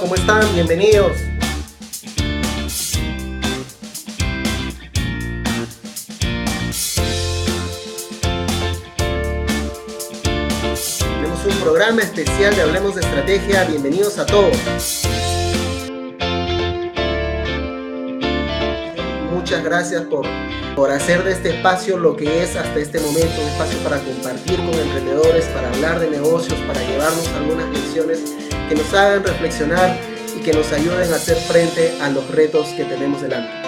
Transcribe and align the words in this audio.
¿cómo 0.00 0.14
están? 0.14 0.40
Bienvenidos. 0.54 1.12
Tenemos 10.98 11.44
un 11.44 11.54
programa 11.60 12.00
especial 12.00 12.56
de 12.56 12.62
Hablemos 12.62 12.94
de 12.94 13.02
Estrategia. 13.02 13.64
Bienvenidos 13.64 14.18
a 14.18 14.24
todos. 14.24 14.56
Muchas 19.30 19.62
gracias 19.62 20.02
por, 20.04 20.26
por 20.74 20.90
hacer 20.90 21.22
de 21.22 21.32
este 21.32 21.50
espacio 21.50 21.98
lo 21.98 22.16
que 22.16 22.42
es 22.42 22.56
hasta 22.56 22.78
este 22.78 22.98
momento, 22.98 23.42
un 23.42 23.48
espacio 23.48 23.78
para 23.80 23.98
compartir 23.98 24.56
con 24.56 24.72
emprendedores, 24.72 25.44
para 25.46 25.68
hablar 25.68 26.00
de 26.00 26.08
negocios, 26.08 26.58
para 26.60 26.80
llevarnos 26.80 27.28
algunas 27.28 27.68
lecciones 27.68 28.45
que 28.68 28.74
nos 28.74 28.92
hagan 28.94 29.22
reflexionar 29.22 29.96
y 30.36 30.42
que 30.42 30.52
nos 30.52 30.72
ayuden 30.72 31.12
a 31.12 31.16
hacer 31.16 31.36
frente 31.36 31.96
a 32.00 32.08
los 32.08 32.28
retos 32.30 32.68
que 32.70 32.84
tenemos 32.84 33.22
delante. 33.22 33.66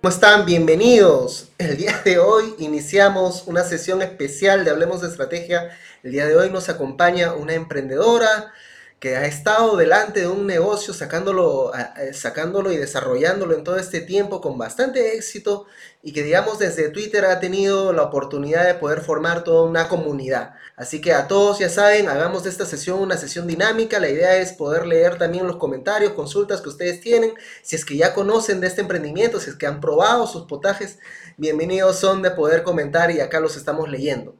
¿Cómo 0.00 0.12
están? 0.12 0.44
Bienvenidos. 0.44 1.50
El 1.56 1.76
día 1.76 2.02
de 2.04 2.18
hoy 2.18 2.54
iniciamos 2.58 3.44
una 3.46 3.62
sesión 3.62 4.02
especial 4.02 4.64
de 4.64 4.72
Hablemos 4.72 5.00
de 5.00 5.08
Estrategia. 5.08 5.70
El 6.02 6.12
día 6.12 6.26
de 6.26 6.36
hoy 6.36 6.50
nos 6.50 6.68
acompaña 6.68 7.32
una 7.32 7.54
emprendedora, 7.54 8.52
que 8.98 9.16
ha 9.16 9.26
estado 9.26 9.76
delante 9.76 10.20
de 10.20 10.28
un 10.28 10.46
negocio 10.46 10.94
sacándolo, 10.94 11.72
sacándolo 12.12 12.72
y 12.72 12.76
desarrollándolo 12.76 13.54
en 13.54 13.62
todo 13.62 13.76
este 13.76 14.00
tiempo 14.00 14.40
con 14.40 14.56
bastante 14.56 15.14
éxito 15.14 15.66
y 16.02 16.12
que 16.12 16.22
digamos 16.22 16.58
desde 16.58 16.88
Twitter 16.88 17.24
ha 17.26 17.40
tenido 17.40 17.92
la 17.92 18.02
oportunidad 18.02 18.66
de 18.66 18.74
poder 18.74 19.00
formar 19.02 19.44
toda 19.44 19.68
una 19.68 19.88
comunidad. 19.88 20.54
Así 20.76 21.00
que 21.00 21.12
a 21.12 21.28
todos 21.28 21.60
ya 21.60 21.68
saben, 21.68 22.08
hagamos 22.08 22.44
de 22.44 22.50
esta 22.50 22.66
sesión 22.66 22.98
una 22.98 23.16
sesión 23.16 23.46
dinámica. 23.46 24.00
La 24.00 24.08
idea 24.08 24.38
es 24.38 24.52
poder 24.52 24.86
leer 24.86 25.18
también 25.18 25.46
los 25.46 25.56
comentarios, 25.56 26.12
consultas 26.12 26.60
que 26.60 26.68
ustedes 26.68 27.00
tienen. 27.00 27.32
Si 27.62 27.76
es 27.76 27.84
que 27.84 27.96
ya 27.96 28.12
conocen 28.12 28.60
de 28.60 28.66
este 28.66 28.80
emprendimiento, 28.80 29.38
si 29.38 29.50
es 29.50 29.56
que 29.56 29.66
han 29.66 29.80
probado 29.80 30.26
sus 30.26 30.46
potajes, 30.46 30.98
bienvenidos 31.36 31.98
son 31.98 32.22
de 32.22 32.30
poder 32.30 32.62
comentar 32.62 33.10
y 33.10 33.20
acá 33.20 33.38
los 33.38 33.56
estamos 33.56 33.88
leyendo. 33.88 34.34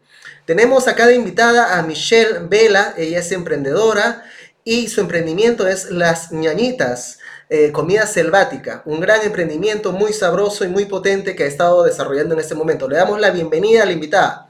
Tenemos 0.44 0.88
acá 0.88 1.06
de 1.06 1.14
invitada 1.14 1.78
a 1.78 1.82
Michelle 1.82 2.40
Vela, 2.48 2.94
ella 2.96 3.20
es 3.20 3.32
emprendedora 3.32 4.24
y 4.64 4.88
su 4.88 5.02
emprendimiento 5.02 5.68
es 5.68 5.90
Las 5.90 6.32
ñañitas, 6.32 7.18
eh, 7.50 7.70
comida 7.70 8.06
selvática, 8.06 8.82
un 8.86 8.98
gran 8.98 9.20
emprendimiento 9.22 9.92
muy 9.92 10.12
sabroso 10.14 10.64
y 10.64 10.68
muy 10.68 10.86
potente 10.86 11.36
que 11.36 11.44
ha 11.44 11.46
estado 11.46 11.84
desarrollando 11.84 12.34
en 12.34 12.40
este 12.40 12.54
momento. 12.54 12.88
Le 12.88 12.96
damos 12.96 13.20
la 13.20 13.30
bienvenida 13.30 13.82
a 13.82 13.86
la 13.86 13.92
invitada. 13.92 14.48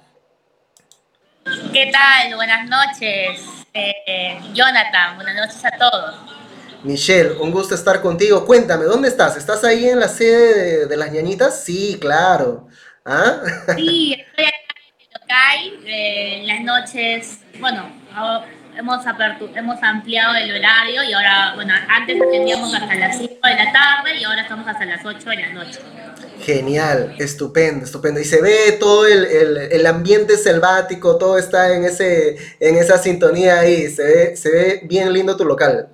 ¿Qué 1.72 1.90
tal? 1.92 2.36
Buenas 2.36 2.68
noches, 2.68 3.40
eh, 3.74 4.38
Jonathan, 4.54 5.16
buenas 5.16 5.34
noches 5.34 5.64
a 5.64 5.76
todos. 5.76 6.14
Michelle, 6.84 7.32
un 7.40 7.50
gusto 7.50 7.74
estar 7.74 8.00
contigo. 8.00 8.46
Cuéntame, 8.46 8.84
¿dónde 8.84 9.08
estás? 9.08 9.36
¿Estás 9.36 9.64
ahí 9.64 9.88
en 9.88 9.98
la 9.98 10.08
sede 10.08 10.86
de, 10.86 10.96
las 10.96 11.10
ñañitas? 11.10 11.64
Sí, 11.64 11.98
claro. 12.00 12.68
¿Ah? 13.04 13.40
Sí, 13.74 14.12
estoy 14.12 14.44
acá 14.44 14.56
en 14.86 15.00
el 15.00 15.20
local, 15.20 15.86
eh, 15.86 16.38
en 16.40 16.46
las 16.46 16.60
noches, 16.60 17.38
bueno, 17.58 17.90
hemos, 18.76 19.04
hemos 19.54 19.82
ampliado 19.82 20.34
el 20.34 20.56
horario 20.56 21.02
y 21.04 21.12
ahora, 21.12 21.52
bueno, 21.54 21.74
antes 21.88 22.20
atendíamos 22.20 22.74
hasta 22.74 22.94
las 22.94 23.18
5 23.18 23.34
de 23.42 23.54
la 23.54 23.72
tarde 23.72 24.16
y 24.18 24.24
ahora 24.24 24.42
estamos 24.42 24.66
hasta 24.66 24.84
las 24.84 25.04
8 25.04 25.30
de 25.30 25.36
la 25.36 25.52
noche. 25.52 25.80
Genial, 26.40 27.14
estupendo, 27.18 27.84
estupendo. 27.84 28.20
Y 28.20 28.24
se 28.24 28.42
ve 28.42 28.76
todo 28.78 29.06
el, 29.06 29.24
el, 29.24 29.56
el, 29.56 29.86
ambiente 29.86 30.36
selvático, 30.36 31.16
todo 31.16 31.38
está 31.38 31.74
en, 31.74 31.84
ese, 31.84 32.36
en 32.60 32.76
esa 32.76 32.98
sintonía 32.98 33.60
ahí, 33.60 33.88
se 33.88 34.02
ve, 34.02 34.36
se 34.36 34.50
ve 34.50 34.80
bien 34.84 35.12
lindo 35.12 35.36
tu 35.36 35.44
local. 35.44 35.88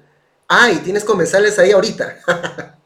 Ah, 0.48 0.70
y 0.70 0.76
tienes 0.78 1.04
comensales 1.04 1.58
ahí 1.58 1.70
ahorita. 1.70 2.16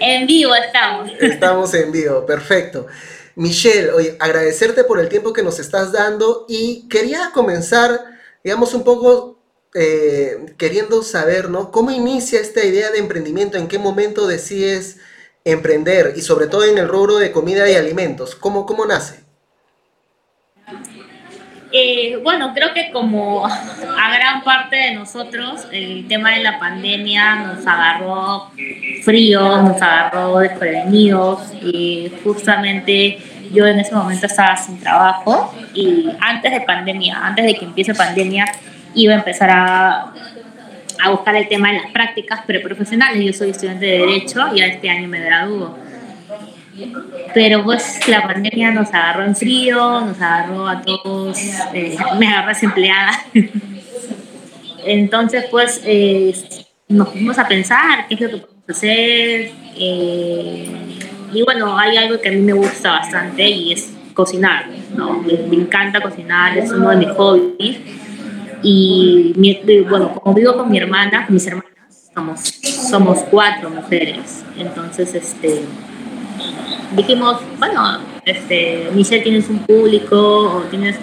en 0.00 0.26
vivo 0.26 0.54
estamos. 0.54 1.10
Estamos 1.20 1.74
en 1.74 1.92
vivo, 1.92 2.26
perfecto. 2.26 2.86
Michelle, 3.34 3.90
oye, 3.90 4.16
agradecerte 4.20 4.84
por 4.84 5.00
el 5.00 5.08
tiempo 5.08 5.32
que 5.32 5.42
nos 5.42 5.58
estás 5.58 5.92
dando 5.92 6.44
y 6.48 6.88
quería 6.88 7.30
comenzar, 7.32 8.04
digamos, 8.44 8.74
un 8.74 8.84
poco 8.84 9.38
eh, 9.74 10.54
queriendo 10.58 11.02
saber, 11.02 11.48
¿no? 11.48 11.70
¿Cómo 11.70 11.90
inicia 11.90 12.40
esta 12.40 12.64
idea 12.64 12.90
de 12.90 12.98
emprendimiento? 12.98 13.56
¿En 13.56 13.68
qué 13.68 13.78
momento 13.78 14.26
decides 14.26 14.98
emprender? 15.44 16.12
Y 16.16 16.22
sobre 16.22 16.46
todo 16.46 16.64
en 16.64 16.78
el 16.78 16.88
rubro 16.88 17.16
de 17.16 17.32
comida 17.32 17.68
y 17.70 17.74
alimentos. 17.74 18.34
¿Cómo, 18.34 18.66
cómo 18.66 18.84
nace? 18.84 19.20
Eh, 21.74 22.18
bueno, 22.22 22.52
creo 22.54 22.74
que 22.74 22.90
como 22.90 23.46
a 23.46 24.14
gran 24.14 24.44
parte 24.44 24.76
de 24.76 24.94
nosotros, 24.94 25.66
el 25.72 26.06
tema 26.06 26.32
de 26.32 26.42
la 26.42 26.58
pandemia 26.58 27.36
nos 27.36 27.66
agarró 27.66 28.50
frío, 29.02 29.62
nos 29.62 29.80
agarró 29.80 30.38
desprevenidos 30.40 31.40
y 31.62 32.12
justamente 32.22 33.18
yo 33.52 33.66
en 33.66 33.78
ese 33.78 33.94
momento 33.94 34.26
estaba 34.26 34.54
sin 34.56 34.78
trabajo 34.80 35.54
y 35.72 36.10
antes 36.20 36.52
de 36.52 36.60
pandemia, 36.60 37.18
antes 37.24 37.46
de 37.46 37.54
que 37.54 37.64
empiece 37.64 37.94
pandemia, 37.94 38.44
iba 38.94 39.14
a 39.14 39.16
empezar 39.16 39.48
a, 39.50 40.12
a 41.02 41.10
buscar 41.10 41.36
el 41.36 41.48
tema 41.48 41.72
de 41.72 41.80
las 41.80 41.90
prácticas 41.90 42.42
preprofesionales. 42.44 43.24
Yo 43.24 43.32
soy 43.32 43.50
estudiante 43.50 43.86
de 43.86 43.98
Derecho 43.98 44.54
y 44.54 44.60
este 44.60 44.90
año 44.90 45.08
me 45.08 45.20
gradúo 45.20 45.78
pero 47.34 47.64
pues 47.64 48.00
la 48.08 48.22
pandemia 48.22 48.70
nos 48.72 48.88
agarró 48.88 49.24
en 49.24 49.36
frío, 49.36 50.00
nos 50.00 50.20
agarró 50.20 50.68
a 50.68 50.82
todos, 50.82 51.38
eh, 51.72 51.96
me 52.18 52.28
agarró 52.28 52.48
desempleada. 52.48 53.12
Entonces 54.84 55.44
pues 55.50 55.80
eh, 55.84 56.34
nos 56.88 57.10
fuimos 57.10 57.38
a 57.38 57.46
pensar 57.46 58.06
qué 58.08 58.14
es 58.14 58.20
lo 58.20 58.28
que 58.30 58.36
podemos 58.38 58.68
hacer. 58.68 59.50
Eh, 59.76 60.66
y 61.32 61.42
bueno, 61.42 61.78
hay 61.78 61.96
algo 61.96 62.20
que 62.20 62.28
a 62.28 62.32
mí 62.32 62.40
me 62.40 62.52
gusta 62.52 62.92
bastante 62.92 63.48
y 63.48 63.72
es 63.72 63.92
cocinar. 64.14 64.66
¿no? 64.96 65.22
Me, 65.22 65.34
encanta 65.56 66.00
cocinar, 66.00 66.56
es 66.58 66.70
uno 66.70 66.90
de 66.90 66.96
mis 66.96 67.08
hobbies. 67.10 67.78
Y 68.62 69.34
bueno, 69.88 70.14
como 70.14 70.34
vivo 70.34 70.56
con 70.56 70.70
mi 70.70 70.78
hermana, 70.78 71.26
mis 71.28 71.46
hermanas, 71.46 72.10
somos, 72.14 72.40
somos 72.40 73.18
cuatro 73.30 73.70
mujeres. 73.70 74.44
Entonces, 74.56 75.14
este 75.14 75.62
dijimos, 76.94 77.40
bueno, 77.58 77.98
este, 78.24 78.88
Michelle 78.92 79.22
tienes 79.22 79.48
un 79.48 79.60
público 79.60 80.16
o 80.16 80.60
tienes 80.70 80.96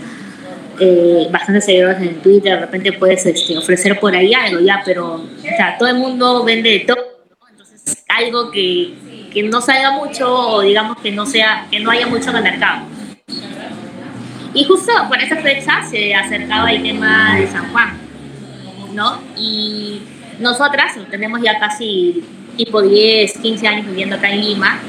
eh, 0.80 1.28
bastantes 1.32 1.66
seguidores 1.66 2.02
en 2.02 2.22
Twitter, 2.22 2.54
de 2.54 2.60
repente 2.60 2.94
puedes 2.94 3.26
este, 3.26 3.58
ofrecer 3.58 4.00
por 4.00 4.16
ahí 4.16 4.34
algo, 4.34 4.60
ya, 4.62 4.82
pero 4.86 5.16
o 5.16 5.42
sea, 5.42 5.78
todo 5.78 5.90
el 5.90 5.96
mundo 5.96 6.44
vende 6.44 6.70
de 6.70 6.80
todo, 6.80 6.98
entonces 7.52 8.06
algo 8.08 8.52
que, 8.52 8.94
que, 9.34 9.44
no 9.44 9.62
salga 9.62 9.92
mucho 9.92 10.34
o 10.34 10.62
digamos 10.62 10.98
que 11.02 11.12
no, 11.12 11.26
sea, 11.26 11.68
que 11.70 11.80
no 11.80 11.92
haya 11.92 12.08
mucho 12.08 12.30
en 12.30 12.38
el 12.38 12.44
mercado. 12.44 12.86
Y 14.54 14.64
justo 14.64 14.92
por 15.08 15.22
esa 15.22 15.36
fecha 15.38 15.84
se 15.90 16.16
acercaba 16.16 16.72
el 16.72 16.82
tema 16.82 17.36
de 17.38 17.48
San 17.48 17.72
Juan, 17.72 17.98
¿no? 18.94 19.22
Y 19.38 20.02
nosotras 20.40 20.96
tenemos 21.12 21.42
ya 21.42 21.60
casi 21.60 22.24
tipo 22.58 22.82
10, 22.82 23.38
15 23.38 23.68
años 23.68 23.86
viviendo 23.86 24.16
acá 24.16 24.32
en 24.32 24.42
Lima 24.42 24.80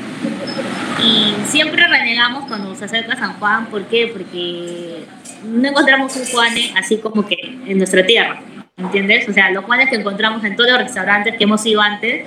y 1.02 1.34
siempre 1.46 1.86
renegamos 1.86 2.46
cuando 2.46 2.74
se 2.74 2.84
acerca 2.84 3.16
San 3.16 3.34
Juan, 3.38 3.66
¿por 3.66 3.84
qué? 3.86 4.08
Porque 4.12 5.04
no 5.44 5.68
encontramos 5.68 6.14
un 6.16 6.26
Juane 6.26 6.72
así 6.76 6.98
como 6.98 7.26
que 7.26 7.36
en 7.66 7.78
nuestra 7.78 8.04
tierra, 8.04 8.40
¿entiendes? 8.76 9.28
O 9.28 9.32
sea, 9.32 9.50
los 9.50 9.64
Juanes 9.64 9.88
que 9.90 9.96
encontramos 9.96 10.44
en 10.44 10.56
todos 10.56 10.70
los 10.70 10.80
restaurantes 10.80 11.36
que 11.36 11.44
hemos 11.44 11.64
ido 11.66 11.80
antes 11.80 12.26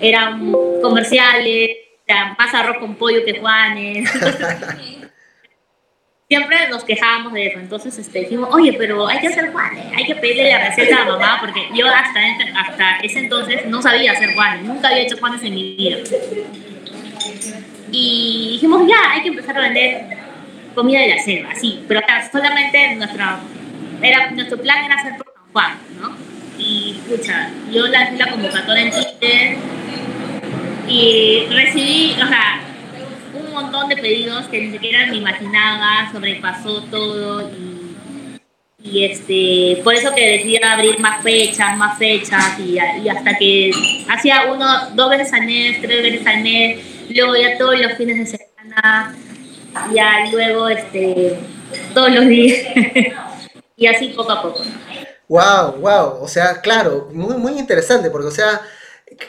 eran 0.00 0.52
comerciales, 0.82 1.70
más 2.38 2.54
arroz 2.54 2.78
con 2.78 2.94
pollo 2.96 3.24
que 3.24 3.38
Juanes. 3.38 4.10
siempre 6.30 6.68
nos 6.68 6.84
quejábamos 6.84 7.32
de 7.32 7.48
eso. 7.48 7.58
Entonces 7.58 7.98
este, 7.98 8.20
dijimos, 8.20 8.48
oye, 8.52 8.74
pero 8.78 9.08
hay 9.08 9.18
que 9.18 9.26
hacer 9.26 9.50
Juanes, 9.50 9.84
hay 9.96 10.06
que 10.06 10.14
pedirle 10.14 10.50
la 10.50 10.68
receta 10.68 11.02
a 11.02 11.04
mamá, 11.04 11.38
porque 11.40 11.60
yo 11.74 11.86
hasta, 11.88 12.20
hasta 12.56 12.98
ese 13.02 13.18
entonces 13.18 13.66
no 13.66 13.82
sabía 13.82 14.12
hacer 14.12 14.32
Juanes, 14.34 14.64
nunca 14.64 14.88
había 14.88 15.02
hecho 15.02 15.16
Juanes 15.18 15.42
en 15.42 15.54
mi 15.54 15.74
vida. 15.74 15.98
Y 17.92 18.50
dijimos, 18.52 18.86
ya, 18.88 19.12
hay 19.12 19.22
que 19.22 19.28
empezar 19.28 19.56
a 19.58 19.62
vender 19.62 20.18
comida 20.74 21.00
de 21.00 21.08
la 21.08 21.18
selva, 21.18 21.54
sí, 21.54 21.84
pero 21.88 22.00
solamente 22.30 22.94
nuestra, 22.96 23.40
era, 24.02 24.30
nuestro 24.30 24.58
plan 24.58 24.84
era 24.84 24.94
hacer 24.94 25.16
por 25.16 25.26
San 25.34 25.52
Juan, 25.52 25.78
¿no? 26.00 26.16
Y, 26.58 26.96
escucha, 26.98 27.50
yo 27.72 27.86
lancé 27.86 28.16
la 28.16 28.30
convocatoria 28.30 28.82
en 28.84 28.90
Twitter 28.90 29.56
y 30.88 31.46
recibí, 31.50 32.12
o 32.22 32.26
sea, 32.28 32.60
un 33.34 33.52
montón 33.52 33.88
de 33.88 33.96
pedidos 33.96 34.46
que 34.46 34.60
ni 34.60 34.72
siquiera 34.72 35.06
me 35.06 35.16
imaginaba, 35.16 36.10
sobrepasó 36.12 36.82
todo 36.84 37.50
y 37.50 37.78
Y 38.82 39.04
este, 39.04 39.82
por 39.82 39.94
eso 39.94 40.14
que 40.14 40.26
decidí 40.26 40.56
abrir 40.62 40.98
más 41.00 41.22
fechas, 41.22 41.76
más 41.76 41.98
fechas, 41.98 42.58
y, 42.58 42.78
y 42.78 43.08
hasta 43.08 43.36
que 43.36 43.70
hacía 44.08 44.50
uno, 44.52 44.90
dos 44.94 45.10
veces 45.10 45.32
al 45.32 45.44
mes, 45.44 45.80
tres 45.82 46.02
veces 46.02 46.26
al 46.26 46.42
mes, 46.42 46.78
luego 47.14 47.36
ya 47.36 47.58
todos 47.58 47.78
los 47.78 47.92
fines 47.94 48.18
de 48.18 48.38
semana, 48.38 49.14
ya 49.92 50.30
luego 50.32 50.68
este, 50.68 51.38
todos 51.94 52.10
los 52.14 52.26
días, 52.26 52.66
y 53.76 53.86
así 53.86 54.08
poco 54.08 54.32
a 54.32 54.42
poco. 54.42 54.62
Wow, 55.28 55.76
wow, 55.80 56.22
o 56.22 56.28
sea, 56.28 56.60
claro, 56.60 57.08
muy, 57.12 57.36
muy 57.36 57.58
interesante, 57.58 58.10
porque, 58.10 58.28
o 58.28 58.32
sea, 58.32 58.60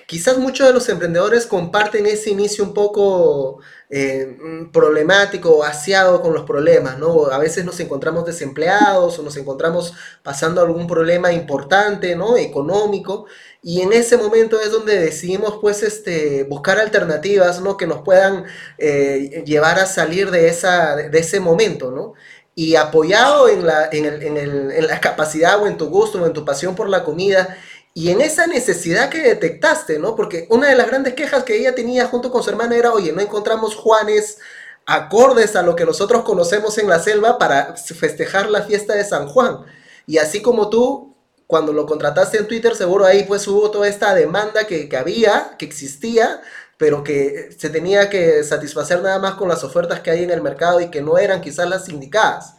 quizás 0.08 0.38
muchos 0.38 0.68
de 0.68 0.74
los 0.74 0.88
emprendedores 0.90 1.46
comparten 1.48 2.06
ese 2.06 2.30
inicio 2.30 2.64
un 2.64 2.74
poco 2.74 3.60
eh, 3.90 4.38
mm, 4.40 4.72
problemático 4.72 5.50
o 5.52 5.64
aseado 5.64 6.22
con 6.22 6.34
los 6.34 6.44
problemas, 6.44 6.98
¿no? 6.98 7.26
A 7.28 7.38
veces 7.40 7.66
nos 7.66 7.80
encontramos 7.80 8.26
desempleados 8.26 9.18
o 9.18 9.24
nos 9.24 9.36
encontramos 9.38 9.94
pasando 10.24 10.62
algún 10.62 10.88
problema 10.88 11.32
importante, 11.34 12.16
¿no? 12.16 12.38
Económico. 12.38 13.26
Y 13.64 13.82
en 13.82 13.94
ese 13.94 14.18
momento 14.18 14.60
es 14.60 14.72
donde 14.72 15.00
decidimos, 15.00 15.58
pues, 15.62 15.84
este, 15.84 16.44
buscar 16.44 16.80
alternativas, 16.80 17.62
¿no? 17.62 17.76
Que 17.78 17.88
nos 17.88 18.02
puedan 18.04 18.46
eh, 18.78 19.44
llevar 19.46 19.80
a 19.80 19.86
salir 19.86 20.32
de, 20.32 20.48
esa, 20.48 20.96
de 20.96 21.20
ese 21.20 21.40
momento, 21.40 21.92
¿no? 21.92 22.14
Y 22.54 22.76
apoyado 22.76 23.50
en 23.50 23.66
la, 23.66 23.90
en, 23.92 24.06
el, 24.06 24.24
en, 24.24 24.38
el, 24.38 24.72
en 24.72 24.88
la 24.88 25.00
capacidad 25.02 25.62
o 25.62 25.68
en 25.68 25.78
tu 25.78 25.88
gusto 25.90 26.22
o 26.22 26.26
en 26.26 26.34
tu 26.34 26.46
pasión 26.46 26.76
por 26.76 26.90
la 26.90 27.04
comida 27.04 27.58
y 27.94 28.10
en 28.10 28.22
esa 28.22 28.48
necesidad 28.48 29.10
que 29.10 29.22
detectaste, 29.22 30.00
¿no? 30.00 30.16
Porque 30.16 30.48
una 30.50 30.70
de 30.70 30.76
las 30.76 30.88
grandes 30.88 31.14
quejas 31.14 31.44
que 31.44 31.58
ella 31.58 31.76
tenía 31.76 32.08
junto 32.08 32.32
con 32.32 32.42
su 32.42 32.50
hermana 32.50 32.76
era, 32.76 32.94
oye, 32.94 33.12
no 33.12 33.22
encontramos 33.22 33.76
Juanes 33.76 34.40
acordes 34.86 35.56
a 35.56 35.62
lo 35.62 35.76
que 35.76 35.86
nosotros 35.86 36.24
conocemos 36.24 36.78
en 36.78 36.88
la 36.88 37.00
selva 37.00 37.38
para 37.38 37.76
festejar 37.76 38.50
la 38.50 38.64
fiesta 38.64 38.94
de 38.94 39.04
San 39.04 39.28
Juan. 39.28 39.66
Y 40.08 40.18
así 40.18 40.42
como 40.42 40.70
tú, 40.70 41.16
cuando 41.48 41.74
lo 41.74 41.86
contrataste 41.86 42.38
en 42.38 42.48
Twitter, 42.48 42.76
seguro 42.76 43.06
ahí 43.06 43.24
pues 43.26 43.48
hubo 43.48 43.70
toda 43.72 43.88
esta 43.88 44.16
demanda 44.16 44.66
que, 44.66 44.88
que 44.88 44.98
había, 44.98 45.56
que 45.58 45.66
existía, 45.66 46.42
pero 46.78 47.04
que 47.04 47.50
se 47.58 47.70
tenía 47.70 48.10
que 48.10 48.44
satisfacer 48.44 49.02
nada 49.02 49.20
más 49.20 49.36
con 49.36 49.50
las 49.50 49.64
ofertas 49.64 50.00
que 50.00 50.12
hay 50.12 50.24
en 50.24 50.32
el 50.32 50.42
mercado 50.42 50.80
y 50.80 50.90
que 50.90 51.02
no 51.02 51.18
eran 51.18 51.42
quizás 51.42 51.68
las 51.68 51.90
indicadas. 51.90 52.56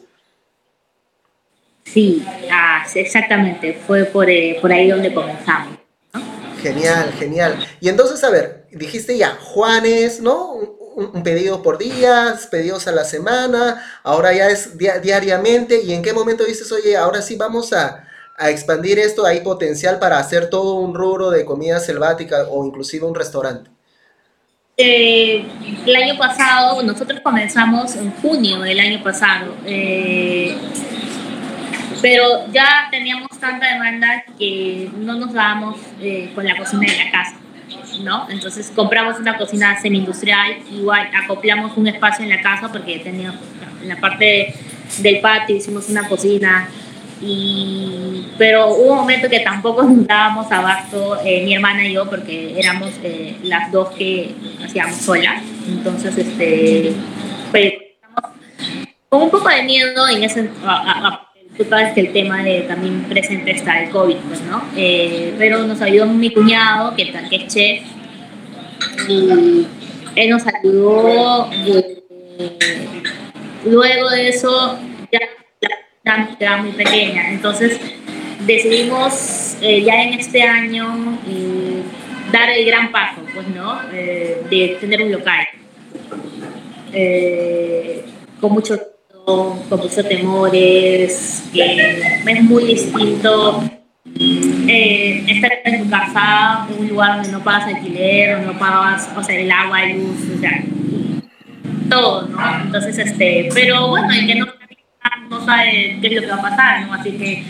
Sí, 1.84 2.25
ah, 2.50 2.84
exactamente, 2.94 3.79
fue 3.87 4.05
por, 4.05 4.31
eh, 4.31 4.58
por 4.61 4.73
ahí 4.73 4.88
donde 4.88 5.12
comenzamos. 5.12 5.79
Genial, 6.62 7.12
genial. 7.19 7.67
Y 7.81 7.88
entonces, 7.88 8.23
a 8.23 8.31
ver, 8.31 8.67
dijiste 8.70 9.19
ya, 9.19 9.37
Juanes, 9.40 10.20
¿no? 10.20 10.52
Un, 10.52 11.23
pedido 11.23 11.62
por 11.62 11.79
días, 11.79 12.46
pedidos 12.46 12.87
a 12.87 12.93
la 12.93 13.05
semana, 13.05 13.82
ahora 14.05 14.32
ya 14.32 14.49
es 14.49 14.76
diariamente. 14.76 15.82
¿Y 15.82 15.93
en 15.93 16.02
qué 16.02 16.12
momento 16.12 16.44
dices, 16.44 16.70
oye, 16.70 16.96
ahora 16.96 17.23
sí 17.23 17.37
vamos 17.37 17.73
a, 17.73 18.06
a 18.37 18.50
expandir 18.50 18.99
esto? 18.99 19.25
¿Hay 19.25 19.40
potencial 19.40 19.99
para 19.99 20.19
hacer 20.19 20.50
todo 20.50 20.75
un 20.75 20.94
rubro 20.94 21.31
de 21.31 21.44
comida 21.44 21.81
selvática 21.81 22.46
o 22.49 22.64
inclusive 22.64 23.06
un 23.06 23.14
restaurante? 23.14 23.70
Eh, 24.76 25.44
el 25.87 25.96
año 25.96 26.17
pasado, 26.19 26.82
nosotros 26.82 27.20
comenzamos 27.20 27.94
en 27.96 28.11
junio 28.12 28.61
del 28.61 28.81
año 28.81 29.02
pasado. 29.02 29.55
Eh, 29.67 30.56
pero 32.02 32.52
ya 32.52 32.88
teníamos 32.90 33.31
tanta 33.38 33.72
demanda 33.72 34.25
que 34.37 34.90
no 34.96 35.14
nos 35.14 35.32
dábamos 35.32 35.78
eh, 36.00 36.32
con 36.34 36.44
la 36.44 36.56
cocina 36.56 36.82
de 36.93 37.04
la 37.04 37.10
casa, 37.10 37.37
¿no? 38.02 38.28
Entonces 38.28 38.72
compramos 38.75 39.19
una 39.20 39.38
cocina 39.38 39.81
semi-industrial, 39.81 40.58
igual 40.70 41.08
acoplamos 41.14 41.76
un 41.76 41.87
espacio 41.87 42.25
en 42.25 42.31
la 42.31 42.43
casa 42.43 42.70
porque 42.70 42.99
teníamos, 42.99 43.40
en 43.81 43.88
la 43.88 43.96
parte 43.96 44.52
del 44.99 45.20
patio 45.20 45.56
hicimos 45.56 45.88
una 45.88 46.08
cocina, 46.08 46.69
y, 47.25 48.26
pero 48.37 48.75
hubo 48.75 48.93
un 48.94 48.99
momento 48.99 49.28
que 49.28 49.40
tampoco 49.40 49.82
nos 49.84 50.04
dábamos 50.06 50.50
abasto, 50.50 51.20
eh, 51.25 51.44
mi 51.44 51.54
hermana 51.54 51.87
y 51.87 51.93
yo, 51.93 52.10
porque 52.10 52.58
éramos 52.58 52.90
eh, 53.04 53.37
las 53.44 53.70
dos 53.70 53.90
que 53.90 54.34
hacíamos 54.64 54.96
solas, 54.96 55.40
entonces 55.69 56.19
este, 56.19 56.94
pues, 57.52 57.75
con 59.08 59.22
un 59.22 59.31
poco 59.31 59.49
de 59.49 59.62
miedo 59.62 60.08
en 60.08 60.25
ese... 60.25 60.50
A, 60.64 61.28
tú 61.56 61.64
sabes 61.69 61.93
que 61.94 62.00
el 62.00 62.12
tema 62.12 62.43
de 62.43 62.62
también 62.62 63.04
presente 63.04 63.50
está 63.50 63.82
el 63.82 63.90
COVID, 63.90 64.16
pues, 64.28 64.40
¿no? 64.43 64.62
Eh, 64.76 65.34
pero 65.38 65.66
nos 65.66 65.81
ayudó 65.81 66.06
mi 66.06 66.31
cuñado, 66.32 66.94
que, 66.96 67.12
que 67.12 67.37
es 67.37 67.46
chef, 67.46 67.82
y 69.08 69.66
él 70.16 70.31
nos 70.31 70.43
ayudó. 70.46 71.50
Eh, 71.52 71.99
luego 73.64 74.10
de 74.10 74.28
eso, 74.28 74.78
ya 75.10 75.20
la 76.04 76.37
era 76.40 76.56
muy 76.56 76.72
pequeña, 76.72 77.31
entonces 77.31 77.78
decidimos 78.46 79.56
eh, 79.60 79.82
ya 79.82 80.02
en 80.02 80.14
este 80.14 80.43
año 80.43 81.19
dar 82.32 82.50
el 82.50 82.64
gran 82.64 82.90
paso, 82.90 83.20
pues, 83.34 83.46
¿no? 83.49 83.81
de 83.90 84.76
tener 84.81 85.02
un 85.02 85.12
local. 85.12 85.46
con 88.40 88.52
mucho 88.52 88.92
con 89.25 89.69
muchos 89.71 90.09
temores, 90.09 91.45
es 91.55 92.43
muy 92.45 92.65
distinto 92.65 93.63
eh, 94.19 95.25
estar 95.29 95.53
en 95.65 95.85
tu 95.85 95.91
casa, 95.91 96.67
en 96.71 96.81
un 96.81 96.89
lugar 96.89 97.17
donde 97.17 97.33
no 97.33 97.43
pagas 97.43 97.75
alquiler, 97.75 98.41
no 98.41 98.59
pagas, 98.59 99.09
o 99.17 99.23
sea, 99.23 99.39
el 99.39 99.51
agua, 99.51 99.87
luz, 99.87 100.37
o 100.37 100.41
sea, 100.41 100.63
todo, 101.89 102.29
¿no? 102.29 102.63
Entonces, 102.65 102.99
este, 102.99 103.49
pero 103.55 103.89
bueno, 103.89 104.11
el 104.11 104.27
que 104.27 104.35
no, 104.35 104.47
no 105.29 105.45
sabe 105.45 105.99
qué 106.01 106.07
es 106.07 106.15
lo 106.15 106.21
que 106.23 106.27
va 106.27 106.37
a 106.37 106.43
pasar, 106.43 106.87
¿no? 106.87 106.95
Así 106.95 107.13
que 107.13 107.45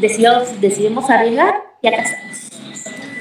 decidimos, 0.00 0.60
decidimos 0.60 1.10
arriesgar 1.10 1.54
y 1.82 1.88
acá 1.88 2.02
estamos. 2.02 2.50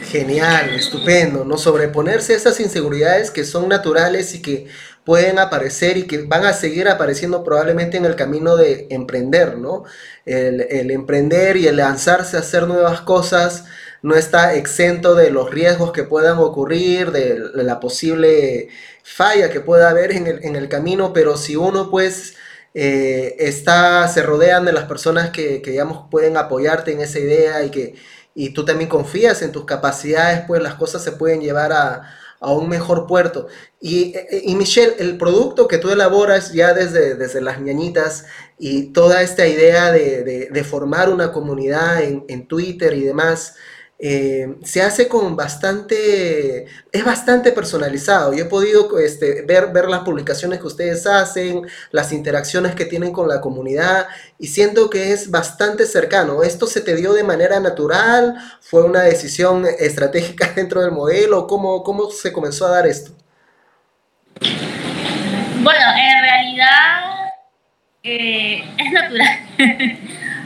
Genial, 0.10 0.70
estupendo, 0.76 1.44
¿no? 1.44 1.58
Sobreponerse 1.58 2.34
a 2.34 2.38
esas 2.38 2.60
inseguridades 2.60 3.32
que 3.32 3.44
son 3.44 3.68
naturales 3.68 4.36
y 4.36 4.42
que 4.44 4.68
pueden 5.06 5.40
aparecer 5.40 5.98
y 5.98 6.08
que 6.08 6.24
van 6.24 6.46
a 6.46 6.54
seguir 6.54 6.88
apareciendo 6.88 7.44
probablemente 7.44 7.98
en 7.98 8.06
el 8.06 8.16
camino 8.16 8.56
de 8.56 8.88
emprender, 8.90 9.58
¿no? 9.58 9.84
El, 10.26 10.92
emprender 10.92 11.58
y 11.58 11.68
el 11.68 11.78
lanzarse 11.78 12.38
a 12.38 12.42
hacer 12.42 12.68
nuevas 12.68 13.02
cosas 13.02 13.66
no 14.02 14.16
está 14.16 14.56
exento 14.56 15.16
de 15.16 15.32
los 15.32 15.50
riesgos 15.52 15.92
que 15.92 16.04
puedan 16.04 16.38
ocurrir, 16.40 17.12
de, 17.12 17.40
la 17.56 17.80
posible 17.80 18.70
falla 19.04 19.50
que 19.50 19.60
pueda 19.60 19.90
haber 19.90 20.12
en 20.12 20.56
el, 20.56 20.70
camino, 20.70 21.14
pero 21.14 21.38
si 21.38 21.56
uno 21.56 21.90
pues 21.90 22.36
eh, 22.74 23.36
está, 23.40 24.08
se 24.08 24.24
rodean 24.24 24.66
de 24.66 24.74
las 24.74 24.86
personas 24.86 25.30
que, 25.32 25.62
que, 25.62 25.72
digamos, 25.72 26.08
pueden 26.10 26.38
apoyarte 26.38 26.92
en 26.92 27.02
esa 27.02 27.20
idea 27.20 27.64
y 27.64 27.70
que 27.70 27.96
y 28.36 28.50
tú 28.52 28.66
también 28.66 28.90
confías 28.90 29.42
en 29.42 29.52
tus 29.52 29.66
capacidades, 29.66 30.44
pues 30.48 30.62
las 30.62 30.76
cosas 30.76 31.04
se 31.04 31.12
pueden 31.12 31.42
llevar 31.42 31.72
a, 31.72 32.02
a 32.44 32.52
un 32.52 32.68
mejor 32.70 33.08
puerto. 33.08 33.48
Y, 33.80 34.16
eh, 34.16 34.44
y, 34.46 34.56
Michelle, 34.56 34.96
el 35.00 35.18
producto 35.18 35.68
que 35.68 35.78
tú 35.78 35.90
elaboras 35.90 36.52
ya 36.52 36.74
desde, 36.74 37.16
desde 37.16 37.42
las 37.42 37.62
ñañitas 37.62 38.26
y 38.60 38.92
toda 38.94 39.22
esta 39.22 39.48
idea 39.48 39.92
de, 39.92 40.24
de, 40.24 40.50
de 40.52 40.64
formar 40.64 41.10
una 41.10 41.32
comunidad 41.32 42.04
en, 42.04 42.26
en, 42.28 42.48
Twitter 42.48 42.94
y 42.94 43.02
demás, 43.02 43.56
eh, 44.06 44.56
se 44.66 44.82
hace 44.82 45.08
con 45.08 45.38
bastante, 45.38 46.66
es 46.92 47.06
bastante 47.06 47.54
personalizado. 47.54 48.34
Yo 48.34 48.44
he 48.44 48.48
podido 48.50 49.00
este, 49.00 49.44
ver, 49.44 49.72
ver 49.72 49.88
las 49.88 50.02
publicaciones 50.02 50.60
que 50.60 50.68
ustedes 50.68 51.08
hacen, 51.08 51.62
las 51.92 52.12
interacciones 52.12 52.76
que 52.76 52.84
tienen 52.84 53.14
con 53.14 53.30
la 53.30 53.40
comunidad 53.40 54.08
y 54.38 54.48
siento 54.48 54.90
que 54.90 55.14
es 55.14 55.32
bastante 55.32 55.86
cercano. 55.86 56.44
¿Esto 56.44 56.68
se 56.68 56.82
te 56.82 56.98
dio 56.98 57.14
de 57.14 57.24
manera 57.24 57.62
natural? 57.62 58.36
¿Fue 58.60 58.84
una 58.84 59.04
decisión 59.04 59.66
estratégica 59.80 60.52
dentro 60.58 60.82
del 60.82 60.92
modelo? 60.92 61.48
¿Cómo, 61.48 61.82
cómo 61.82 62.12
se 62.12 62.34
comenzó 62.34 62.68
a 62.68 62.72
dar 62.72 62.86
esto? 62.86 63.14
Bueno, 65.62 65.86
en 65.96 66.22
realidad 66.22 67.32
eh, 68.04 68.64
es 68.78 68.92
natural. 68.92 69.40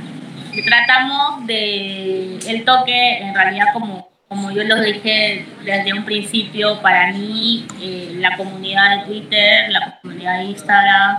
tratamos 0.63 1.45
de 1.45 2.37
el 2.47 2.65
toque, 2.65 3.19
en 3.19 3.33
realidad 3.33 3.67
como, 3.73 4.09
como 4.27 4.51
yo 4.51 4.63
lo 4.63 4.79
dije 4.81 5.45
desde 5.63 5.93
un 5.93 6.05
principio, 6.05 6.81
para 6.81 7.11
mí 7.11 7.67
eh, 7.81 8.15
la 8.19 8.35
comunidad 8.37 8.97
de 8.97 9.05
Twitter, 9.05 9.69
la 9.69 9.99
comunidad 10.01 10.39
de 10.39 10.43
Instagram, 10.45 11.17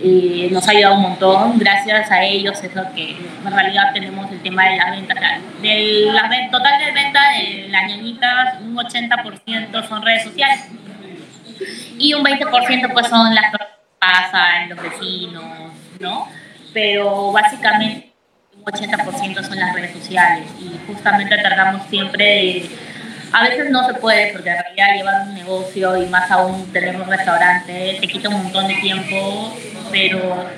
eh, 0.00 0.48
nos 0.52 0.66
ha 0.68 0.70
ayudado 0.70 0.94
un 0.94 1.02
montón. 1.02 1.58
Gracias 1.58 2.10
a 2.10 2.22
ellos 2.22 2.62
es 2.62 2.74
lo 2.74 2.92
que 2.92 3.16
en 3.44 3.52
realidad 3.52 3.92
tenemos 3.92 4.30
el 4.30 4.40
tema 4.42 4.64
de 4.66 4.76
las 4.76 4.90
ventas. 4.90 5.18
De 5.60 6.08
la 6.12 6.50
total 6.50 6.84
de 6.84 6.92
venta 6.92 7.20
de 7.32 7.68
las 7.68 7.88
ñañitas, 7.88 8.60
un 8.60 8.76
80% 8.76 9.88
son 9.88 10.02
redes 10.02 10.24
sociales 10.24 10.68
y 11.98 12.14
un 12.14 12.24
20% 12.24 12.92
pues 12.92 13.08
son 13.08 13.34
las 13.34 13.50
cosas 13.50 13.66
que 13.66 13.96
pasan, 13.98 14.68
los 14.68 14.80
vecinos, 14.80 15.72
¿no? 15.98 16.28
Pero 16.72 17.32
básicamente 17.32 18.07
80% 18.68 19.42
son 19.42 19.58
las 19.58 19.74
redes 19.74 19.92
sociales 19.92 20.46
y 20.60 20.78
justamente 20.86 21.36
tratamos 21.38 21.86
siempre 21.88 22.24
de... 22.24 22.70
A 23.30 23.42
veces 23.42 23.70
no 23.70 23.86
se 23.86 23.94
puede 23.94 24.32
porque 24.32 24.48
en 24.48 24.56
realidad 24.56 24.96
llevar 24.96 25.28
un 25.28 25.34
negocio 25.34 26.02
y 26.02 26.06
más 26.06 26.30
aún 26.30 26.72
tener 26.72 26.96
un 26.96 27.06
restaurante 27.06 27.98
te 28.00 28.08
quita 28.08 28.30
un 28.30 28.44
montón 28.44 28.68
de 28.68 28.74
tiempo, 28.76 29.54
pero 29.90 30.48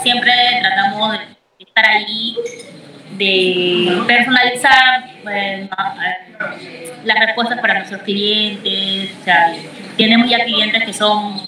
siempre 0.00 0.32
tratamos 0.60 1.18
estar 1.58 1.86
ahí, 1.86 2.36
de 3.12 4.02
personalizar 4.06 5.10
eh, 5.30 5.68
las 7.04 7.18
respuestas 7.18 7.60
para 7.60 7.74
nuestros 7.74 8.02
clientes. 8.02 9.10
O 9.20 9.24
sea, 9.24 9.52
tenemos 9.96 10.30
ya 10.30 10.44
clientes 10.44 10.84
que 10.84 10.92
son 10.92 11.40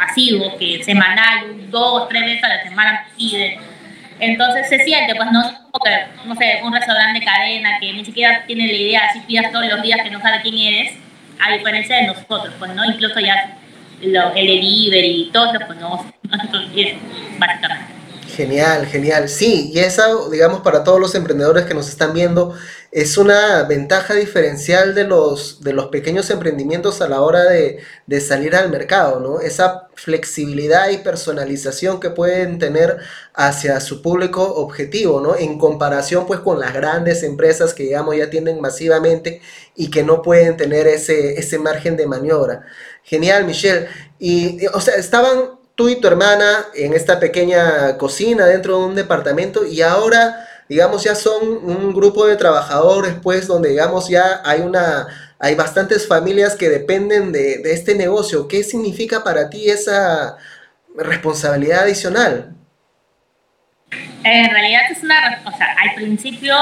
asiduos, 0.00 0.54
que 0.58 0.82
semanal, 0.82 1.70
dos, 1.70 2.08
tres 2.08 2.24
veces 2.24 2.44
a 2.44 2.48
la 2.48 2.62
semana 2.62 3.06
piden. 3.16 3.73
Entonces 4.20 4.68
se 4.68 4.78
siente, 4.84 5.14
pues 5.14 5.30
no 5.32 5.42
como 5.70 5.84
que, 5.84 6.26
no 6.26 6.34
sé, 6.36 6.60
un 6.62 6.72
restaurante 6.72 7.18
de 7.18 7.26
cadena 7.26 7.78
que 7.80 7.92
ni 7.92 8.04
siquiera 8.04 8.44
tiene 8.46 8.66
la 8.66 8.72
idea, 8.72 9.12
si 9.12 9.20
pidas 9.20 9.50
todos 9.50 9.66
los 9.66 9.82
días 9.82 10.00
que 10.02 10.10
no 10.10 10.20
sabe 10.20 10.40
quién 10.42 10.56
eres, 10.56 10.94
a 11.44 11.52
diferencia 11.52 11.96
de 11.96 12.06
nosotros, 12.06 12.54
pues 12.58 12.74
no, 12.74 12.84
incluso 12.84 13.18
ya 13.20 13.56
lo, 14.02 14.34
el 14.34 14.46
delivery 14.46 15.22
y 15.22 15.30
todo 15.32 15.52
eso, 15.52 15.64
pues 15.66 15.78
no, 15.80 16.12
nosotros 16.22 16.70
básicamente. 17.38 17.94
Genial, 18.34 18.86
genial. 18.86 19.28
Sí, 19.28 19.70
y 19.72 19.78
esa, 19.78 20.06
digamos, 20.30 20.60
para 20.60 20.82
todos 20.82 21.00
los 21.00 21.14
emprendedores 21.14 21.64
que 21.66 21.74
nos 21.74 21.88
están 21.88 22.12
viendo, 22.12 22.56
es 22.94 23.18
una 23.18 23.64
ventaja 23.64 24.14
diferencial 24.14 24.94
de 24.94 25.02
los, 25.02 25.64
de 25.64 25.72
los 25.72 25.86
pequeños 25.86 26.30
emprendimientos 26.30 27.00
a 27.00 27.08
la 27.08 27.22
hora 27.22 27.42
de, 27.42 27.80
de 28.06 28.20
salir 28.20 28.54
al 28.54 28.70
mercado, 28.70 29.18
¿no? 29.18 29.40
Esa 29.40 29.88
flexibilidad 29.96 30.88
y 30.90 30.98
personalización 30.98 31.98
que 31.98 32.10
pueden 32.10 32.60
tener 32.60 32.98
hacia 33.34 33.80
su 33.80 34.00
público 34.00 34.44
objetivo, 34.44 35.20
¿no? 35.20 35.34
En 35.34 35.58
comparación, 35.58 36.24
pues, 36.28 36.38
con 36.38 36.60
las 36.60 36.72
grandes 36.72 37.24
empresas 37.24 37.74
que, 37.74 37.82
digamos, 37.82 38.16
ya 38.16 38.30
tienen 38.30 38.60
masivamente 38.60 39.40
y 39.74 39.90
que 39.90 40.04
no 40.04 40.22
pueden 40.22 40.56
tener 40.56 40.86
ese, 40.86 41.36
ese 41.36 41.58
margen 41.58 41.96
de 41.96 42.06
maniobra. 42.06 42.64
Genial, 43.02 43.44
Michelle. 43.44 43.88
Y, 44.20 44.64
o 44.68 44.80
sea, 44.80 44.94
estaban 44.94 45.58
tú 45.74 45.88
y 45.88 45.96
tu 45.96 46.06
hermana 46.06 46.66
en 46.74 46.94
esta 46.94 47.18
pequeña 47.18 47.98
cocina 47.98 48.46
dentro 48.46 48.78
de 48.78 48.84
un 48.84 48.94
departamento 48.94 49.66
y 49.66 49.82
ahora, 49.82 50.46
digamos, 50.68 51.04
ya 51.04 51.14
son 51.14 51.48
un 51.64 51.92
grupo 51.92 52.26
de 52.26 52.36
trabajadores, 52.36 53.14
pues, 53.22 53.46
donde, 53.46 53.70
digamos, 53.70 54.08
ya 54.08 54.40
hay 54.44 54.60
una, 54.60 55.06
hay 55.38 55.54
bastantes 55.54 56.08
familias 56.08 56.54
que 56.54 56.68
dependen 56.68 57.32
de, 57.32 57.60
este 57.64 57.94
negocio. 57.94 58.48
¿Qué 58.48 58.62
significa 58.62 59.22
para 59.22 59.50
ti 59.50 59.68
esa 59.68 60.36
responsabilidad 60.96 61.82
adicional? 61.82 62.54
En 64.24 64.50
realidad 64.50 64.82
es 64.90 65.02
una, 65.02 65.42
o 65.44 65.56
sea, 65.56 65.76
al 65.82 65.94
principio, 65.94 66.56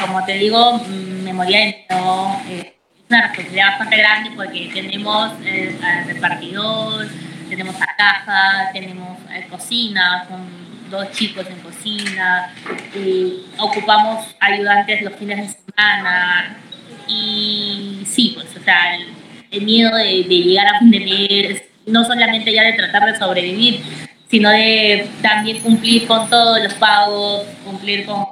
como 0.00 0.24
te 0.24 0.34
digo, 0.34 0.78
me 0.78 1.32
moría 1.32 1.58
de 1.58 1.86
miedo, 1.88 2.36
eh, 2.48 2.74
es 2.94 3.04
una 3.08 3.22
responsabilidad 3.22 3.66
bastante 3.70 3.96
grande 3.96 4.30
porque 4.36 4.70
tenemos 4.72 5.32
eh, 5.44 5.76
al 5.82 6.04
repartidor, 6.06 7.08
tenemos 7.48 7.74
a 7.82 7.96
caja, 7.96 8.70
tenemos 8.72 9.18
eh, 9.30 9.46
cocina, 9.50 10.26
con 10.28 10.61
dos 10.92 11.10
chicos 11.10 11.46
en 11.48 11.58
cocina, 11.60 12.54
ocupamos 13.58 14.26
ayudantes 14.38 15.02
los 15.02 15.14
fines 15.14 15.38
de 15.38 15.56
semana 15.64 16.56
y 17.08 18.02
sí, 18.06 18.32
pues, 18.34 18.54
o 18.54 18.62
sea, 18.62 18.96
el, 19.50 19.62
miedo 19.62 19.96
de, 19.96 20.22
llegar 20.22 20.66
a 20.66 20.78
fin 20.78 20.90
de 20.90 21.66
no 21.86 22.04
solamente 22.04 22.52
ya 22.52 22.62
de 22.62 22.74
tratar 22.74 23.10
de 23.10 23.18
sobrevivir, 23.18 23.82
sino 24.30 24.50
de 24.50 25.08
también 25.22 25.60
cumplir 25.60 26.06
con 26.06 26.28
todos 26.28 26.62
los 26.62 26.74
pagos, 26.74 27.46
cumplir 27.64 28.04
con 28.06 28.24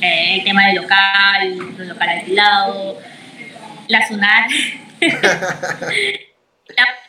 eh, 0.00 0.36
el 0.36 0.44
tema 0.44 0.66
del 0.66 0.76
local, 0.76 1.74
el 1.78 1.88
local 1.88 2.08
alquilado, 2.08 2.98
la 3.88 4.06
SUNAT. 4.06 4.50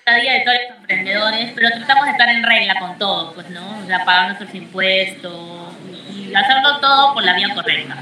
la 0.05 0.15
día 0.15 0.33
de 0.33 0.39
todos 0.41 0.57
los 0.69 0.77
emprendedores, 0.77 1.51
pero 1.55 1.69
tratamos 1.69 2.05
de 2.05 2.11
estar 2.11 2.29
en 2.29 2.43
regla 2.43 2.79
con 2.79 2.97
todo, 2.97 3.33
pues, 3.33 3.49
¿no? 3.49 3.79
O 3.83 3.87
sea, 3.87 4.03
pagar 4.03 4.27
nuestros 4.27 4.53
impuestos 4.55 5.73
y 6.13 6.33
hacerlo 6.33 6.79
todo 6.79 7.13
por 7.13 7.23
la 7.23 7.35
vía 7.35 7.53
correcta. 7.53 7.97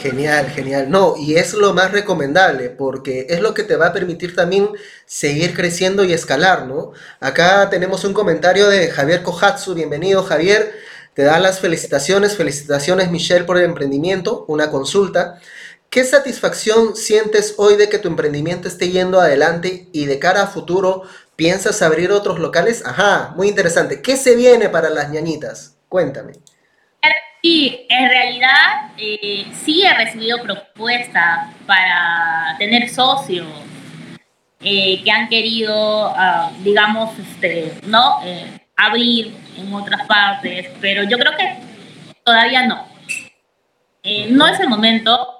Genial, 0.00 0.48
genial. 0.50 0.90
No, 0.90 1.16
y 1.18 1.36
es 1.36 1.54
lo 1.54 1.74
más 1.74 1.90
recomendable 1.90 2.70
porque 2.70 3.26
es 3.30 3.40
lo 3.40 3.52
que 3.52 3.64
te 3.64 3.74
va 3.74 3.88
a 3.88 3.92
permitir 3.92 4.34
también 4.36 4.68
seguir 5.06 5.54
creciendo 5.54 6.04
y 6.04 6.12
escalar, 6.12 6.66
¿no? 6.66 6.92
Acá 7.18 7.68
tenemos 7.68 8.04
un 8.04 8.14
comentario 8.14 8.68
de 8.68 8.90
Javier 8.90 9.24
Kohatsu. 9.24 9.74
Bienvenido, 9.74 10.22
Javier. 10.22 10.72
Te 11.14 11.24
da 11.24 11.40
las 11.40 11.58
felicitaciones. 11.58 12.36
Felicitaciones, 12.36 13.10
Michelle, 13.10 13.44
por 13.44 13.58
el 13.58 13.64
emprendimiento. 13.64 14.44
Una 14.46 14.70
consulta. 14.70 15.40
¿Qué 15.90 16.04
satisfacción 16.04 16.94
sientes 16.96 17.54
hoy 17.56 17.76
de 17.76 17.88
que 17.88 17.98
tu 17.98 18.08
emprendimiento 18.08 18.68
esté 18.68 18.90
yendo 18.90 19.20
adelante 19.20 19.88
y 19.90 20.04
de 20.04 20.18
cara 20.18 20.42
a 20.42 20.46
futuro 20.46 21.04
piensas 21.34 21.80
abrir 21.80 22.10
otros 22.10 22.38
locales? 22.38 22.84
Ajá, 22.84 23.32
muy 23.36 23.48
interesante. 23.48 24.02
¿Qué 24.02 24.18
se 24.18 24.36
viene 24.36 24.68
para 24.68 24.90
las 24.90 25.10
ñañitas? 25.10 25.78
Cuéntame. 25.88 26.34
Sí, 27.42 27.86
en 27.88 28.08
realidad 28.08 28.90
eh, 28.98 29.46
sí 29.64 29.82
he 29.82 29.94
recibido 29.94 30.42
propuestas 30.42 31.54
para 31.66 32.56
tener 32.58 32.90
socios 32.90 33.46
eh, 34.60 35.02
que 35.02 35.10
han 35.10 35.28
querido, 35.28 36.12
ah, 36.16 36.50
digamos, 36.62 37.16
este, 37.18 37.72
¿no? 37.86 38.20
Eh, 38.24 38.60
abrir 38.76 39.34
en 39.56 39.72
otras 39.72 40.06
partes, 40.06 40.68
pero 40.80 41.04
yo 41.04 41.16
creo 41.16 41.32
que 41.36 41.60
todavía 42.24 42.66
no. 42.66 42.86
no 44.30 44.46
es 44.48 44.60
el 44.60 44.68
momento 44.68 45.37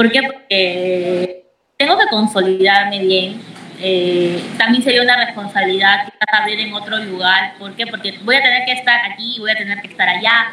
¿Por 0.00 0.10
qué? 0.10 0.22
Porque 0.22 1.44
tengo 1.76 1.98
que 1.98 2.06
consolidarme 2.06 3.00
bien. 3.00 3.42
Eh, 3.78 4.42
también 4.56 4.82
sería 4.82 5.02
una 5.02 5.26
responsabilidad 5.26 6.10
abrir 6.32 6.58
en 6.58 6.72
otro 6.72 6.96
lugar. 7.00 7.52
¿Por 7.58 7.76
qué? 7.76 7.86
Porque 7.86 8.14
voy 8.22 8.36
a 8.36 8.40
tener 8.40 8.64
que 8.64 8.72
estar 8.72 8.98
aquí, 9.12 9.36
voy 9.38 9.50
a 9.50 9.56
tener 9.56 9.78
que 9.82 9.88
estar 9.88 10.08
allá. 10.08 10.52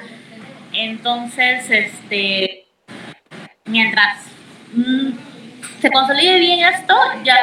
Entonces, 0.73 1.63
este, 1.69 2.65
mientras 3.63 4.25
mm, 4.73 5.11
se 5.79 5.91
consolide 5.91 6.39
bien 6.39 6.67
esto, 6.67 6.93
ya 7.23 7.37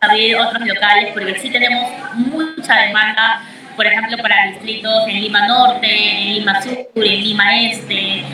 abrir 0.00 0.36
otros 0.38 0.66
locales, 0.66 1.12
porque 1.12 1.38
sí 1.38 1.50
tenemos 1.50 1.88
mucha 2.16 2.80
demanda, 2.80 3.42
por 3.76 3.86
ejemplo, 3.86 4.16
para 4.18 4.48
distritos 4.48 5.06
en 5.06 5.20
Lima 5.20 5.46
Norte, 5.46 5.86
en 5.86 6.34
Lima 6.34 6.60
Sur, 6.60 6.88
en 6.96 7.20
Lima 7.22 7.62
Este, 7.62 8.24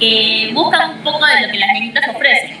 que 0.00 0.50
buscan 0.54 0.90
un 0.92 1.02
poco 1.02 1.24
de 1.26 1.46
lo 1.46 1.52
que 1.52 1.58
las 1.58 1.72
niñitas 1.74 2.08
ofrecen, 2.08 2.56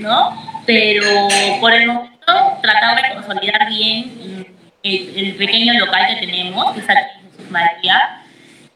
¿no? 0.00 0.34
Pero 0.66 1.28
por 1.60 1.72
el 1.72 1.86
momento 1.86 2.58
tratar 2.62 2.96
de 2.96 3.14
consolidar 3.14 3.68
bien 3.68 4.46
el, 4.82 5.34
pequeño 5.36 5.74
local 5.74 6.06
que 6.08 6.26
tenemos, 6.26 6.72
que 6.72 6.80
es 6.80 6.90
aquí 6.90 7.20
en 7.22 7.30
Jesús 7.30 7.50
María, 7.50 8.22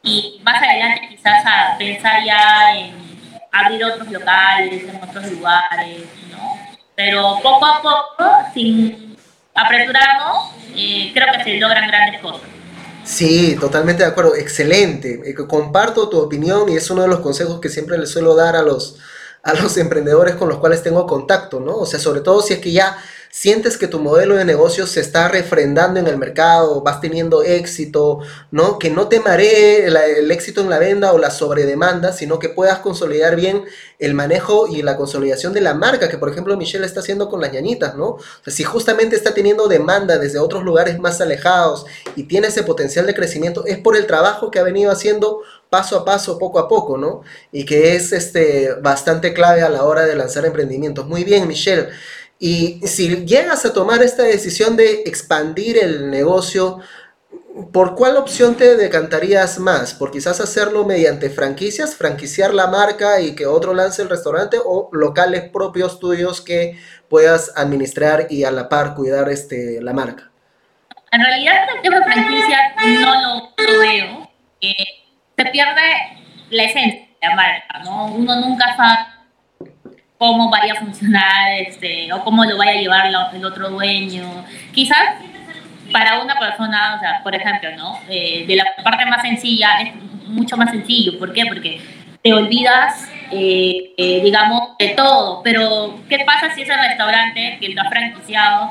y 0.03 0.41
más 0.45 0.63
adelante 0.63 1.09
quizás 1.09 1.45
a 1.47 1.79
pensar 1.79 2.23
ya 2.25 2.77
en 2.77 2.95
abrir 3.51 3.85
otros 3.85 4.11
locales, 4.11 4.83
en 4.83 5.03
otros 5.03 5.33
lugares, 5.33 6.03
¿no? 6.31 6.59
Pero 6.95 7.41
poco 7.43 7.65
a 7.65 7.83
poco, 7.83 8.31
sin 8.53 9.17
apresurarnos, 9.55 10.53
eh, 10.77 11.11
creo 11.15 11.33
que 11.33 11.45
se 11.45 11.59
logran 11.59 11.89
grandes 11.89 12.21
cosas. 12.21 12.54
Sí, 13.05 13.57
totalmente 13.61 14.03
de 14.03 14.09
acuerdo. 14.09 14.35
Excelente. 14.35 15.21
Eh, 15.25 15.35
comparto 15.35 16.09
tu 16.09 16.19
opinión 16.19 16.69
y 16.69 16.77
es 16.77 16.91
uno 16.91 17.03
de 17.03 17.09
los 17.09 17.21
consejos 17.21 17.61
que 17.61 17.69
siempre 17.69 17.99
le 17.99 18.07
suelo 18.07 18.35
dar 18.35 18.57
a 18.57 18.63
los, 18.63 18.97
a 19.43 19.55
los 19.55 19.77
emprendedores 19.79 20.35
con 20.37 20.49
los 20.49 20.59
cuales 20.59 20.83
tengo 20.83 21.07
contacto, 21.07 21.61
¿no? 21.61 21.77
O 21.77 21.87
sea, 21.87 22.01
sobre 22.01 22.21
todo 22.21 22.43
si 22.43 22.55
es 22.55 22.61
que 22.61 22.73
ya 22.73 22.97
sientes 23.35 23.77
que 23.77 23.89
tu 23.89 23.99
modelo 23.99 24.37
de 24.37 24.45
negocio 24.45 24.87
se 24.87 25.01
está 25.01 25.27
refrendando 25.27 25.99
en 25.99 26.07
el 26.07 26.17
mercado, 26.17 26.83
vas 26.83 27.01
teniendo 27.01 27.43
éxito, 27.43 28.21
¿no? 28.53 28.79
Que 28.79 28.91
no 28.91 29.09
te 29.09 29.19
maree 29.19 29.87
el, 29.87 30.31
éxito 30.31 30.61
en 30.61 30.71
la 30.71 30.79
venta 30.79 31.13
o 31.13 31.19
la 31.19 31.33
sobredemanda, 31.33 32.13
sino 32.13 32.39
que 32.39 32.49
puedas 32.49 32.79
consolidar 32.79 33.35
bien 33.35 33.65
el 33.99 34.15
manejo 34.15 34.69
y 34.69 34.83
la 34.83 34.97
consolidación 34.97 35.53
de 35.53 35.63
la 35.63 35.75
marca, 35.75 36.09
que 36.09 36.17
por 36.17 36.29
ejemplo 36.29 36.57
Michelle 36.57 36.87
está 36.87 37.01
haciendo 37.01 37.29
con 37.29 37.41
las 37.41 37.53
ñañitas, 37.53 37.97
¿no? 37.97 38.19
Si 38.47 38.63
justamente 38.63 39.17
está 39.17 39.35
teniendo 39.35 39.67
demanda 39.67 40.17
desde 40.19 40.39
otros 40.39 40.63
lugares 40.63 41.01
más 41.01 41.21
alejados 41.21 41.87
y 42.15 42.23
tiene 42.25 42.47
ese 42.47 42.63
potencial 42.63 43.05
de 43.05 43.15
crecimiento, 43.15 43.67
es 43.67 43.79
por 43.79 43.97
el 43.97 44.07
trabajo 44.07 44.53
que 44.53 44.61
ha 44.61 44.63
venido 44.63 44.93
haciendo 44.93 45.41
paso 45.71 45.99
a 45.99 46.05
paso, 46.05 46.39
poco 46.39 46.61
a 46.61 46.69
poco, 46.69 46.99
¿no? 46.99 47.23
Y 47.51 47.65
que 47.65 47.97
es 47.97 48.13
este, 48.13 48.75
bastante 48.81 49.35
clave 49.35 49.63
a 49.63 49.69
la 49.69 49.83
hora 49.83 50.07
de 50.07 50.15
lanzar 50.15 50.47
emprendimientos. 50.47 51.09
Muy 51.09 51.25
bien, 51.25 51.49
Michelle. 51.49 51.89
Y 52.39 52.81
si 52.87 53.25
llegas 53.25 53.65
a 53.65 53.73
tomar 53.73 54.03
esta 54.03 54.23
decisión 54.23 54.77
de 54.77 55.03
expandir 55.07 55.79
el 55.79 56.11
negocio, 56.11 56.81
¿por 57.73 57.95
cuál 57.95 58.17
opción 58.17 58.57
te 58.57 58.77
decantarías 58.77 59.59
más? 59.59 59.95
¿Por 59.95 60.11
quizás 60.11 60.41
hacerlo 60.41 60.85
mediante 60.85 61.31
franquicias, 61.31 61.95
franquiciar 61.95 62.53
la 62.53 62.67
marca 62.67 63.21
y 63.21 63.35
que 63.35 63.47
otro 63.47 63.75
lance 63.75 64.03
el 64.03 64.11
restaurante 64.11 64.59
o 64.63 64.89
locales 64.93 65.49
propios 65.51 66.01
tuyos 66.01 66.41
que 66.41 66.79
puedas 67.09 67.53
administrar 67.57 68.27
y 68.31 68.45
a 68.45 68.51
la 68.51 68.69
par 68.69 68.95
cuidar 68.95 69.29
este, 69.29 69.81
la 69.81 69.93
marca? 69.93 70.31
En 71.13 71.21
realidad 71.21 71.69
el 71.77 71.83
tema 71.83 71.99
de 72.01 72.05
franquicia 72.13 72.75
no 73.01 73.53
lo, 73.57 73.79
veo. 73.79 74.31
se 74.61 75.45
pierde 75.53 75.83
la 76.51 76.65
esencia 76.65 77.09
de 77.23 77.29
la 77.29 77.37
marca, 77.37 77.79
¿no? 77.85 78.07
Uno 78.07 78.41
nunca 78.41 78.77
sabe 78.77 79.14
cómo 80.25 80.49
vaya 80.49 80.73
a 80.73 80.77
funcionar 80.77 81.53
este, 81.59 82.11
o 82.11 82.25
cómo 82.25 82.47
lo 82.47 82.57
vaya 82.57 82.73
a 82.73 82.81
llevar 82.81 83.07
el 83.35 83.45
otro 83.45 83.69
dueño. 83.69 84.25
Quizás 84.73 85.17
para 85.93 86.23
una 86.23 86.39
persona, 86.39 86.95
o 86.97 87.01
sea, 87.01 87.21
por 87.23 87.35
ejemplo, 87.35 87.69
¿no? 87.77 87.99
Eh, 88.09 88.45
de 88.47 88.57
la 88.57 88.65
parte 88.83 89.05
más 89.05 89.21
sencilla 89.21 89.83
es 89.83 89.93
mucho 90.27 90.57
más 90.57 90.71
sencillo. 90.71 91.19
¿Por 91.19 91.35
qué? 91.35 91.45
Porque 91.45 91.79
te 92.23 92.33
olvidas, 92.33 93.07
eh, 93.31 93.93
eh, 93.99 94.21
digamos, 94.25 94.79
de 94.79 94.89
todo. 94.91 95.43
Pero, 95.43 96.01
¿qué 96.09 96.21
pasa 96.21 96.55
si 96.55 96.63
ese 96.63 96.75
restaurante 96.75 97.59
que 97.61 97.69
lo 97.69 97.83
ha 97.83 97.91
franquiciado, 97.91 98.71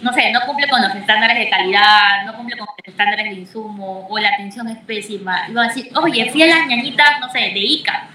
no 0.00 0.14
sé, 0.14 0.32
no 0.32 0.40
cumple 0.46 0.66
con 0.68 0.80
los 0.80 0.94
estándares 0.94 1.38
de 1.38 1.50
calidad, 1.50 2.24
no 2.24 2.34
cumple 2.36 2.56
con 2.56 2.66
los 2.66 2.88
estándares 2.88 3.26
de 3.26 3.40
insumo, 3.40 4.06
o 4.08 4.18
la 4.18 4.30
atención 4.30 4.66
es 4.68 4.78
pésima? 4.78 5.44
Y 5.46 5.52
va 5.52 5.64
a 5.64 5.68
decir, 5.68 5.90
oye, 5.94 6.30
fui 6.30 6.42
a 6.42 6.46
las 6.46 6.66
ñañitas, 6.66 7.20
no 7.20 7.28
sé, 7.28 7.40
de 7.40 7.60
Ica. 7.60 8.08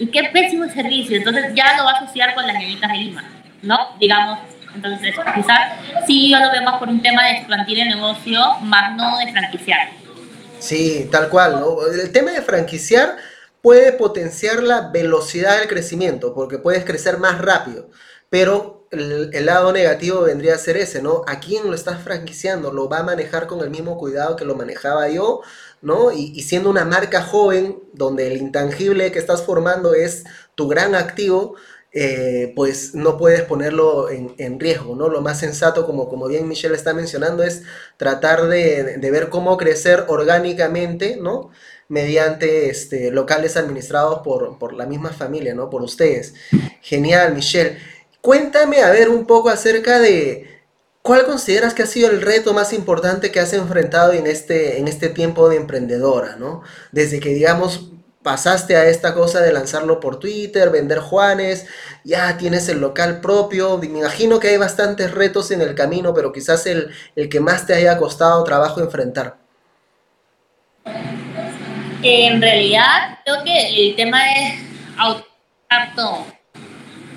Y 0.00 0.06
qué 0.08 0.30
pésimo 0.32 0.66
servicio. 0.68 1.16
Entonces 1.16 1.52
ya 1.54 1.76
lo 1.76 1.84
va 1.84 1.92
a 1.92 1.98
asociar 1.98 2.34
con 2.34 2.46
las 2.46 2.54
ñañitas 2.54 2.90
de 2.90 2.98
Lima, 2.98 3.24
¿no? 3.62 3.78
Digamos, 4.00 4.40
entonces, 4.74 5.14
quizás 5.34 5.72
sí 6.06 6.30
yo 6.30 6.38
lo 6.38 6.50
veo 6.50 6.62
más 6.62 6.78
por 6.78 6.88
un 6.88 7.02
tema 7.02 7.24
de 7.24 7.32
expandir 7.32 7.80
el 7.80 7.88
negocio, 7.88 8.40
más 8.62 8.96
no 8.96 9.18
de 9.18 9.30
franquiciar. 9.32 9.90
Sí, 10.58 11.08
tal 11.10 11.28
cual, 11.28 11.60
¿no? 11.60 11.86
El 11.86 12.12
tema 12.12 12.30
de 12.32 12.42
franquiciar 12.42 13.16
puede 13.62 13.92
potenciar 13.92 14.62
la 14.62 14.88
velocidad 14.88 15.58
del 15.58 15.68
crecimiento, 15.68 16.34
porque 16.34 16.58
puedes 16.58 16.84
crecer 16.84 17.18
más 17.18 17.38
rápido, 17.38 17.90
pero 18.28 18.86
el, 18.90 19.30
el, 19.32 19.46
lado 19.46 19.72
negativo 19.72 20.22
vendría 20.22 20.54
a 20.54 20.58
ser 20.58 20.76
ese, 20.76 21.02
¿no? 21.02 21.22
¿A 21.26 21.40
quién 21.40 21.66
lo 21.66 21.74
estás 21.74 22.02
franquiciando? 22.02 22.72
¿Lo 22.72 22.88
va 22.88 22.98
a 22.98 23.02
manejar 23.02 23.46
con 23.46 23.60
el 23.60 23.70
mismo 23.70 23.98
cuidado 23.98 24.36
que 24.36 24.44
lo 24.44 24.54
manejaba 24.54 25.08
yo? 25.08 25.42
¿No? 25.82 26.12
Y, 26.12 26.42
siendo 26.42 26.68
una 26.68 26.84
marca 26.84 27.22
joven, 27.22 27.78
donde 27.94 28.26
el 28.26 28.36
intangible 28.36 29.12
que 29.12 29.18
estás 29.18 29.42
formando 29.42 29.94
es 29.94 30.24
tu 30.54 30.68
gran 30.68 30.94
activo, 30.94 31.56
eh, 31.92 32.52
pues 32.54 32.94
no 32.94 33.18
puedes 33.18 33.42
ponerlo 33.42 34.10
en, 34.10 34.34
en, 34.38 34.60
riesgo, 34.60 34.94
¿no? 34.94 35.08
Lo 35.08 35.22
más 35.22 35.40
sensato, 35.40 35.86
como, 35.86 36.08
como 36.08 36.28
bien 36.28 36.46
Michelle 36.46 36.76
está 36.76 36.94
mencionando, 36.94 37.42
es 37.42 37.62
tratar 37.96 38.46
de, 38.46 38.98
de 38.98 39.10
ver 39.10 39.28
cómo 39.28 39.56
crecer 39.56 40.04
orgánicamente, 40.06 41.16
¿no? 41.16 41.50
Mediante 41.88 42.70
este, 42.70 43.10
locales 43.10 43.56
administrados 43.56 44.20
por, 44.20 44.58
por, 44.58 44.74
la 44.74 44.86
misma 44.86 45.10
familia, 45.10 45.54
¿no? 45.54 45.68
Por 45.68 45.82
ustedes. 45.82 46.34
Genial, 46.80 47.34
Michelle. 47.34 47.78
Cuéntame, 48.20 48.82
a 48.82 48.90
ver, 48.90 49.08
un 49.08 49.26
poco 49.26 49.48
acerca 49.48 49.98
de 49.98 50.59
cuál 51.02 51.24
consideras 51.24 51.74
que 51.74 51.82
ha 51.82 51.86
sido 51.86 52.10
el 52.10 52.22
reto 52.22 52.52
más 52.52 52.72
importante 52.72 53.30
que 53.30 53.40
has 53.40 53.52
enfrentado 53.52 54.12
en 54.12 54.26
este, 54.26 54.78
en 54.78 54.88
este 54.88 55.08
tiempo 55.08 55.48
de 55.48 55.56
emprendedora, 55.56 56.36
¿no? 56.36 56.62
Desde 56.92 57.20
que, 57.20 57.30
digamos, 57.30 57.90
pasaste 58.22 58.76
a 58.76 58.86
esta 58.86 59.14
cosa 59.14 59.40
de 59.40 59.52
lanzarlo 59.52 59.98
por 59.98 60.18
Twitter, 60.18 60.70
vender 60.70 60.98
Juanes, 60.98 61.66
ya 62.04 62.36
tienes 62.36 62.68
el 62.68 62.80
local 62.80 63.20
propio, 63.20 63.78
me 63.78 63.86
imagino 63.86 64.38
que 64.40 64.48
hay 64.48 64.58
bastantes 64.58 65.12
retos 65.12 65.50
en 65.50 65.62
el 65.62 65.74
camino, 65.74 66.12
pero 66.12 66.32
quizás 66.32 66.66
el, 66.66 66.90
el 67.16 67.28
que 67.30 67.40
más 67.40 67.66
te 67.66 67.74
haya 67.74 67.96
costado 67.96 68.44
trabajo 68.44 68.80
enfrentar. 68.80 69.38
En 72.02 72.40
realidad, 72.40 73.18
creo 73.24 73.44
que 73.44 73.88
el 73.88 73.96
tema 73.96 74.20
es 74.32 74.54
auto, 74.96 76.26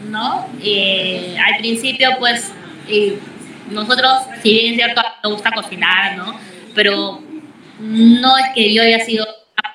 ¿no? 0.10 0.48
Eh, 0.62 1.38
al 1.38 1.58
principio, 1.60 2.10
pues, 2.20 2.52
eh, 2.90 3.18
nosotros, 3.70 4.24
si 4.41 4.51
bien 4.51 4.74
es 4.74 4.75
cierto, 4.75 5.01
nos 5.24 5.34
gusta 5.34 5.51
cocinar, 5.51 6.17
¿no? 6.17 6.39
Pero 6.75 7.22
no 7.79 8.38
es 8.38 8.46
que 8.55 8.74
yo 8.74 8.84
haya 8.84 9.00
sido 9.00 9.25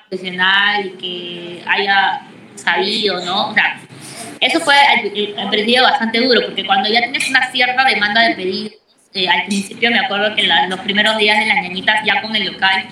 profesional 0.07 0.85
y 0.85 0.89
que 0.91 1.63
haya 1.67 2.21
sabido, 2.55 3.23
¿no? 3.25 3.49
O 3.49 3.53
sea, 3.53 3.79
eso 4.39 4.59
fue 4.59 4.75
al, 4.75 5.01
principio 5.49 5.83
bastante 5.83 6.19
duro, 6.19 6.41
porque 6.45 6.65
cuando 6.65 6.89
ya 6.89 7.01
tienes 7.01 7.29
una 7.29 7.51
cierta 7.51 7.83
demanda 7.85 8.21
de 8.21 8.35
pedidos, 8.35 8.73
eh, 9.13 9.27
al 9.27 9.45
principio 9.45 9.91
me 9.91 9.99
acuerdo 9.99 10.35
que 10.35 10.43
los 10.43 10.79
primeros 10.81 11.17
días 11.17 11.39
de 11.39 11.47
las 11.47 11.63
ñañitas 11.63 12.05
ya 12.05 12.21
con 12.21 12.35
el 12.35 12.45
local 12.45 12.85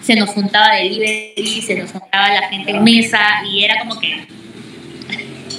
se 0.00 0.16
nos 0.16 0.30
juntaba 0.30 0.74
delivery, 0.74 1.62
se 1.62 1.74
nos 1.76 1.92
juntaba 1.92 2.28
la 2.28 2.48
gente 2.48 2.70
en 2.72 2.82
mesa 2.82 3.20
y 3.50 3.64
era 3.64 3.78
como 3.80 4.00
que... 4.00 4.26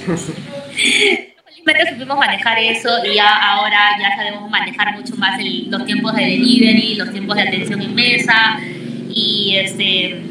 Felizmente 1.66 1.94
supimos 1.94 2.18
manejar 2.18 2.60
eso 2.60 3.06
y 3.06 3.16
ya 3.16 3.36
ahora 3.38 3.98
ya 4.00 4.16
sabemos 4.16 4.50
manejar 4.50 4.94
mucho 4.94 5.16
más 5.16 5.40
el, 5.40 5.70
los 5.70 5.86
tiempos 5.86 6.14
de 6.16 6.22
delivery, 6.22 6.96
los 6.96 7.12
tiempos 7.12 7.36
de 7.38 7.44
atención 7.44 7.82
en 7.82 7.96
mesa 7.96 8.60
y 9.10 9.56
este 9.58 10.22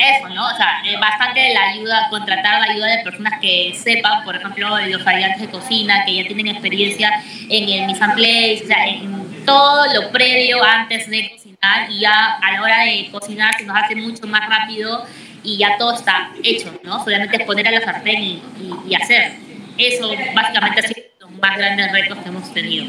eso, 0.00 0.28
¿no? 0.30 0.46
O 0.46 0.56
sea, 0.56 0.82
eh, 0.86 0.96
bastante 0.98 1.52
la 1.52 1.68
ayuda, 1.68 2.08
contratar 2.08 2.60
la 2.60 2.72
ayuda 2.72 2.86
de 2.86 3.04
personas 3.04 3.38
que 3.40 3.74
sepan, 3.74 4.24
por 4.24 4.34
ejemplo, 4.34 4.68
los 4.86 5.06
ayudantes 5.06 5.42
de 5.42 5.48
cocina, 5.48 6.04
que 6.06 6.14
ya 6.14 6.24
tienen 6.24 6.48
experiencia 6.48 7.22
en 7.50 7.68
el 7.68 7.86
mise 7.86 8.02
en 8.02 8.12
place, 8.12 8.60
o 8.64 8.66
sea, 8.66 8.86
en 8.86 9.44
todo 9.44 9.92
lo 9.92 10.10
previo 10.10 10.64
antes 10.64 11.08
de 11.10 11.30
cocinar 11.30 11.90
y 11.90 12.00
ya 12.00 12.38
a 12.42 12.52
la 12.52 12.62
hora 12.62 12.80
de 12.84 13.08
cocinar 13.12 13.54
se 13.58 13.64
nos 13.64 13.76
hace 13.76 13.94
mucho 13.94 14.26
más 14.26 14.48
rápido 14.48 15.04
y 15.42 15.58
ya 15.58 15.76
todo 15.76 15.94
está 15.94 16.30
hecho, 16.42 16.72
¿no? 16.82 17.04
Solamente 17.04 17.36
es 17.36 17.44
poner 17.44 17.68
a 17.68 17.70
la 17.72 17.80
sartén 17.82 18.22
y, 18.22 18.42
y, 18.58 18.74
y 18.88 18.94
hacer. 18.94 19.49
Eso 19.80 20.10
básicamente 20.34 20.80
ha 20.80 20.82
sido 20.82 21.06
los 21.20 21.30
más 21.32 21.56
grandes 21.56 21.90
retos 21.92 22.18
que 22.18 22.28
hemos 22.28 22.52
tenido. 22.52 22.86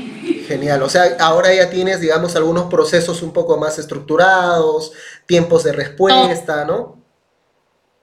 Genial, 0.48 0.84
o 0.84 0.90
sea, 0.90 1.16
ahora 1.20 1.54
ya 1.54 1.70
tienes, 1.70 2.02
digamos, 2.02 2.36
algunos 2.36 2.66
procesos 2.66 3.22
un 3.22 3.32
poco 3.32 3.58
más 3.58 3.80
estructurados, 3.80 4.92
tiempos 5.26 5.64
de 5.64 5.72
respuesta, 5.72 6.66
¿no? 6.66 7.01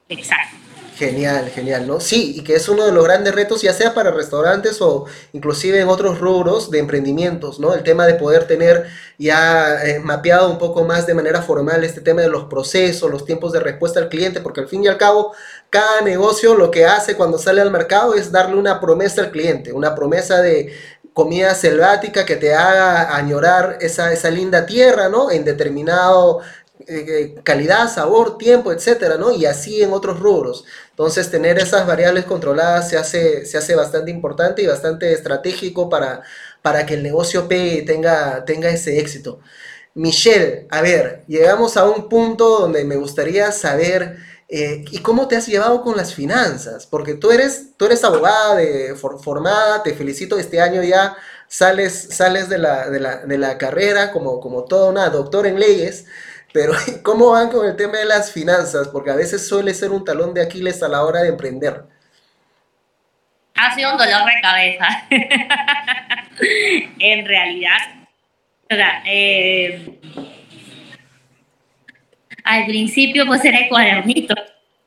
Exacto. 0.09 0.57
Genial, 0.99 1.49
genial, 1.51 1.87
¿no? 1.87 2.01
Sí, 2.01 2.35
y 2.37 2.43
que 2.43 2.57
es 2.57 2.69
uno 2.69 2.85
de 2.85 2.91
los 2.91 3.05
grandes 3.05 3.33
retos, 3.33 3.63
ya 3.63 3.73
sea 3.73 3.95
para 3.95 4.11
restaurantes 4.11 4.83
o 4.83 5.07
inclusive 5.33 5.79
en 5.79 5.87
otros 5.87 6.19
rubros 6.19 6.73
de 6.73 6.81
emprendimientos, 6.81 7.61
¿no? 7.61 7.73
El 7.73 7.85
tema 7.85 8.05
de 8.05 8.15
poder 8.15 8.49
tener 8.49 8.89
ya 9.17 9.81
eh, 9.85 10.01
mapeado 10.01 10.51
un 10.51 10.59
poco 10.59 10.83
más 10.83 11.07
de 11.07 11.15
manera 11.15 11.41
formal 11.41 11.85
este 11.85 12.01
tema 12.01 12.23
de 12.23 12.29
los 12.29 12.47
procesos, 12.47 13.09
los 13.13 13.25
tiempos 13.25 13.53
de 13.53 13.61
respuesta 13.61 14.01
al 14.01 14.09
cliente, 14.09 14.41
porque 14.41 14.63
al 14.63 14.67
fin 14.67 14.83
y 14.83 14.89
al 14.89 14.99
cabo, 14.99 15.37
cada 15.71 16.01
negocio 16.01 16.57
lo 16.57 16.73
que 16.73 16.85
hace 16.85 17.15
cuando 17.15 17.39
sale 17.39 17.61
al 17.61 17.71
mercado 17.71 18.17
es 18.17 18.33
darle 18.33 18.57
una 18.57 18.81
promesa 18.81 19.21
al 19.21 19.31
cliente, 19.31 19.73
una 19.73 19.95
promesa 19.95 20.43
de 20.43 20.75
comida 21.13 21.55
selvática 21.55 22.27
que 22.27 22.35
te 22.35 22.55
haga 22.55 23.15
añorar 23.17 23.79
esa, 23.81 24.13
esa 24.13 24.31
linda 24.31 24.67
tierra, 24.67 25.09
¿no? 25.09 25.31
En 25.31 25.45
determinado 25.45 26.41
eh, 26.87 27.35
calidad, 27.43 27.93
sabor, 27.93 28.39
tiempo, 28.39 28.73
etcétera, 28.73 29.17
¿no? 29.17 29.33
Y 29.33 29.47
así 29.47 29.83
en 29.83 29.93
otros 29.93 30.21
rubros. 30.21 30.65
Entonces, 30.91 31.31
tener 31.31 31.59
esas 31.59 31.87
variables 31.87 32.25
controladas 32.25 32.89
se 32.89 32.97
hace, 32.97 33.47
se 33.47 33.59
hace 33.59 33.75
bastante 33.75 34.11
importante 34.11 34.63
y 34.63 34.67
bastante 34.67 35.13
estratégico 35.13 35.89
para, 35.89 36.23
para 36.63 36.87
que 36.87 36.95
el 36.95 37.03
negocio 37.03 37.49
pegue 37.49 37.75
y 37.79 37.85
tenga, 37.85 38.45
tenga 38.45 38.71
ese 38.71 38.99
éxito. 38.99 39.41
Michelle, 39.95 40.67
a 40.71 40.81
ver, 40.83 41.25
llegamos 41.27 41.77
a 41.77 41.89
un 41.89 42.09
punto 42.09 42.61
donde 42.61 42.85
me 42.85 42.97
gustaría 42.97 43.51
saber 43.53 44.19
eh, 44.51 44.85
¿y 44.91 44.99
cómo 45.01 45.29
te 45.29 45.37
has 45.37 45.47
llevado 45.47 45.83
con 45.83 45.97
las 45.97 46.15
finanzas? 46.15 46.87
Porque 46.87 47.15
tú 47.15 47.31
eres, 47.31 47.77
tú 47.77 47.85
eres 47.85 48.03
abogada 48.03 48.57
de, 48.57 48.95
for, 48.95 49.23
formada, 49.23 49.83
te 49.83 49.95
felicito, 49.95 50.39
este 50.39 50.61
año 50.61 50.83
ya 50.83 51.17
sales, 51.49 52.09
sales 52.13 52.49
de, 52.49 52.59
la, 52.59 52.89
de, 52.89 52.99
la, 53.01 53.17
de 53.27 53.39
la 53.39 53.59
carrera 53.59 54.11
como, 54.11 54.41
como 54.41 54.65
toda 54.65 54.91
una 54.91 55.11
doctora 55.11 55.49
en 55.49 55.61
leyes. 55.61 56.07
Pero, 56.53 56.73
¿cómo 57.03 57.31
van 57.31 57.51
con 57.51 57.67
el 57.67 57.77
tema 57.77 57.99
de 57.99 58.07
las 58.07 58.33
finanzas? 58.33 58.89
Porque 58.89 59.11
a 59.11 59.17
veces 59.17 59.47
suele 59.47 59.75
ser 59.75 59.91
un 59.91 60.05
talón 60.05 60.35
de 60.35 60.43
Aquiles 60.43 60.83
a 60.83 60.89
la 60.89 61.05
hora 61.05 61.23
de 61.23 61.29
emprender. 61.29 61.85
Ha 63.55 63.75
sido 63.75 63.93
un 63.93 63.99
dolor 63.99 64.25
de 64.25 64.41
cabeza. 64.41 65.07
en 67.01 67.27
realidad. 67.27 67.79
O 68.71 68.75
sea, 68.75 69.03
eh, 69.05 69.99
al 72.45 72.67
principio, 72.67 73.27
pues 73.27 73.45
era 73.45 73.59
el 73.59 73.69
cuadernito. 73.69 74.35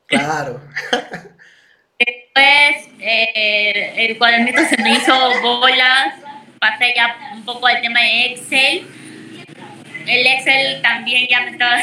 Claro. 0.06 0.60
Después, 1.98 2.88
eh, 2.98 3.92
el 3.96 4.18
cuadernito 4.18 4.62
se 4.64 4.82
me 4.82 4.94
hizo 4.94 5.14
bolas. 5.42 6.14
Pasé 6.58 6.94
ya 6.96 7.32
un 7.34 7.44
poco 7.44 7.66
al 7.66 7.80
tema 7.82 8.00
de 8.00 8.26
Excel 8.26 8.86
el 10.06 10.26
Excel 10.26 10.82
también 10.82 11.26
ya 11.28 11.40
me 11.42 11.50
estaba 11.50 11.76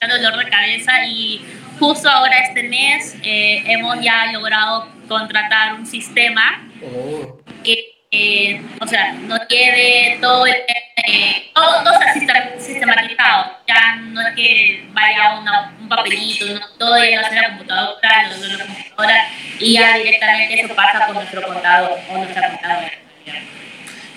dando 0.00 0.18
dolor 0.20 0.44
de 0.44 0.50
cabeza 0.50 1.04
y 1.04 1.44
justo 1.78 2.08
ahora 2.08 2.38
este 2.38 2.62
mes 2.64 3.16
eh, 3.22 3.62
hemos 3.66 4.00
ya 4.00 4.32
logrado 4.32 4.88
contratar 5.08 5.74
un 5.74 5.86
sistema 5.86 6.68
oh. 6.82 7.40
que, 7.62 8.02
eh, 8.10 8.62
o 8.80 8.86
sea, 8.86 9.12
nos 9.12 9.40
lleve 9.48 10.18
todo 10.20 10.46
el 10.46 10.54
eh, 11.04 11.50
todo, 11.54 11.82
todo 11.82 11.94
está 11.94 12.14
sistematizado. 12.58 13.58
Ya 13.66 13.96
no 13.96 14.20
es 14.20 14.34
que 14.34 14.84
vaya 14.92 15.38
una, 15.40 15.74
un 15.80 15.88
papelito, 15.88 16.46
no, 16.46 16.60
todo 16.78 16.96
lo 16.96 17.20
hace 17.20 17.34
la 17.34 17.48
computadora, 17.48 18.28
lo, 18.28 18.36
lo, 18.36 18.56
la 18.58 18.64
computadora 18.66 19.28
y 19.58 19.72
ya 19.74 19.96
directamente 19.96 20.60
eso 20.60 20.74
pasa 20.74 21.06
con 21.06 21.16
nuestro 21.16 21.42
contador 21.42 21.98
o 22.10 22.18
nuestra 22.18 22.50
contadora. 22.50 22.92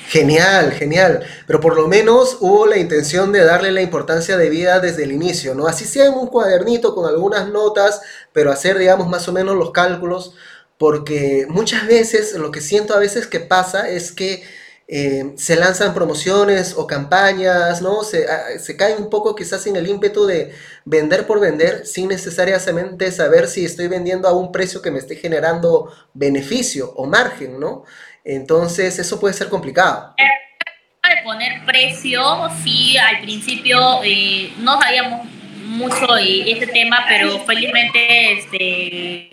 Genial, 0.07 0.71
genial. 0.71 1.25
Pero 1.47 1.59
por 1.59 1.75
lo 1.75 1.87
menos 1.87 2.37
hubo 2.39 2.67
la 2.67 2.77
intención 2.77 3.31
de 3.31 3.43
darle 3.43 3.71
la 3.71 3.81
importancia 3.81 4.37
de 4.37 4.49
vida 4.49 4.79
desde 4.79 5.03
el 5.03 5.11
inicio, 5.11 5.55
¿no? 5.55 5.67
Así 5.67 5.85
sea 5.85 6.05
en 6.05 6.13
un 6.13 6.27
cuadernito 6.27 6.93
con 6.93 7.09
algunas 7.09 7.49
notas, 7.49 8.01
pero 8.31 8.51
hacer, 8.51 8.77
digamos, 8.77 9.07
más 9.07 9.27
o 9.27 9.33
menos 9.33 9.55
los 9.55 9.71
cálculos, 9.71 10.35
porque 10.77 11.47
muchas 11.49 11.87
veces 11.87 12.33
lo 12.33 12.51
que 12.51 12.61
siento 12.61 12.93
a 12.93 12.99
veces 12.99 13.25
que 13.25 13.39
pasa 13.39 13.89
es 13.89 14.11
que 14.11 14.43
eh, 14.87 15.33
se 15.37 15.55
lanzan 15.55 15.95
promociones 15.95 16.75
o 16.77 16.85
campañas, 16.85 17.81
¿no? 17.81 18.03
Se, 18.03 18.27
ah, 18.29 18.59
se, 18.59 18.77
cae 18.77 18.95
un 18.95 19.09
poco 19.09 19.33
quizás 19.35 19.65
en 19.65 19.75
el 19.75 19.87
ímpetu 19.87 20.27
de 20.27 20.51
vender 20.85 21.25
por 21.25 21.39
vender 21.39 21.87
sin 21.87 22.09
necesariamente 22.09 23.11
saber 23.11 23.47
si 23.47 23.65
estoy 23.65 23.87
vendiendo 23.87 24.27
a 24.27 24.33
un 24.33 24.51
precio 24.51 24.83
que 24.83 24.91
me 24.91 24.99
esté 24.99 25.15
generando 25.15 25.91
beneficio 26.13 26.93
o 26.95 27.07
margen, 27.07 27.59
¿no? 27.59 27.83
Entonces 28.25 28.97
eso 28.97 29.19
puede 29.19 29.35
ser 29.35 29.49
complicado. 29.49 30.15
De 30.17 31.23
poner 31.23 31.63
precio, 31.65 32.49
sí, 32.63 32.97
al 32.97 33.21
principio 33.21 34.01
eh, 34.03 34.51
no 34.57 34.81
sabíamos 34.81 35.27
mucho 35.65 36.07
de 36.15 36.51
este 36.51 36.67
tema, 36.67 37.05
pero 37.07 37.39
felizmente 37.45 38.33
este, 38.33 39.29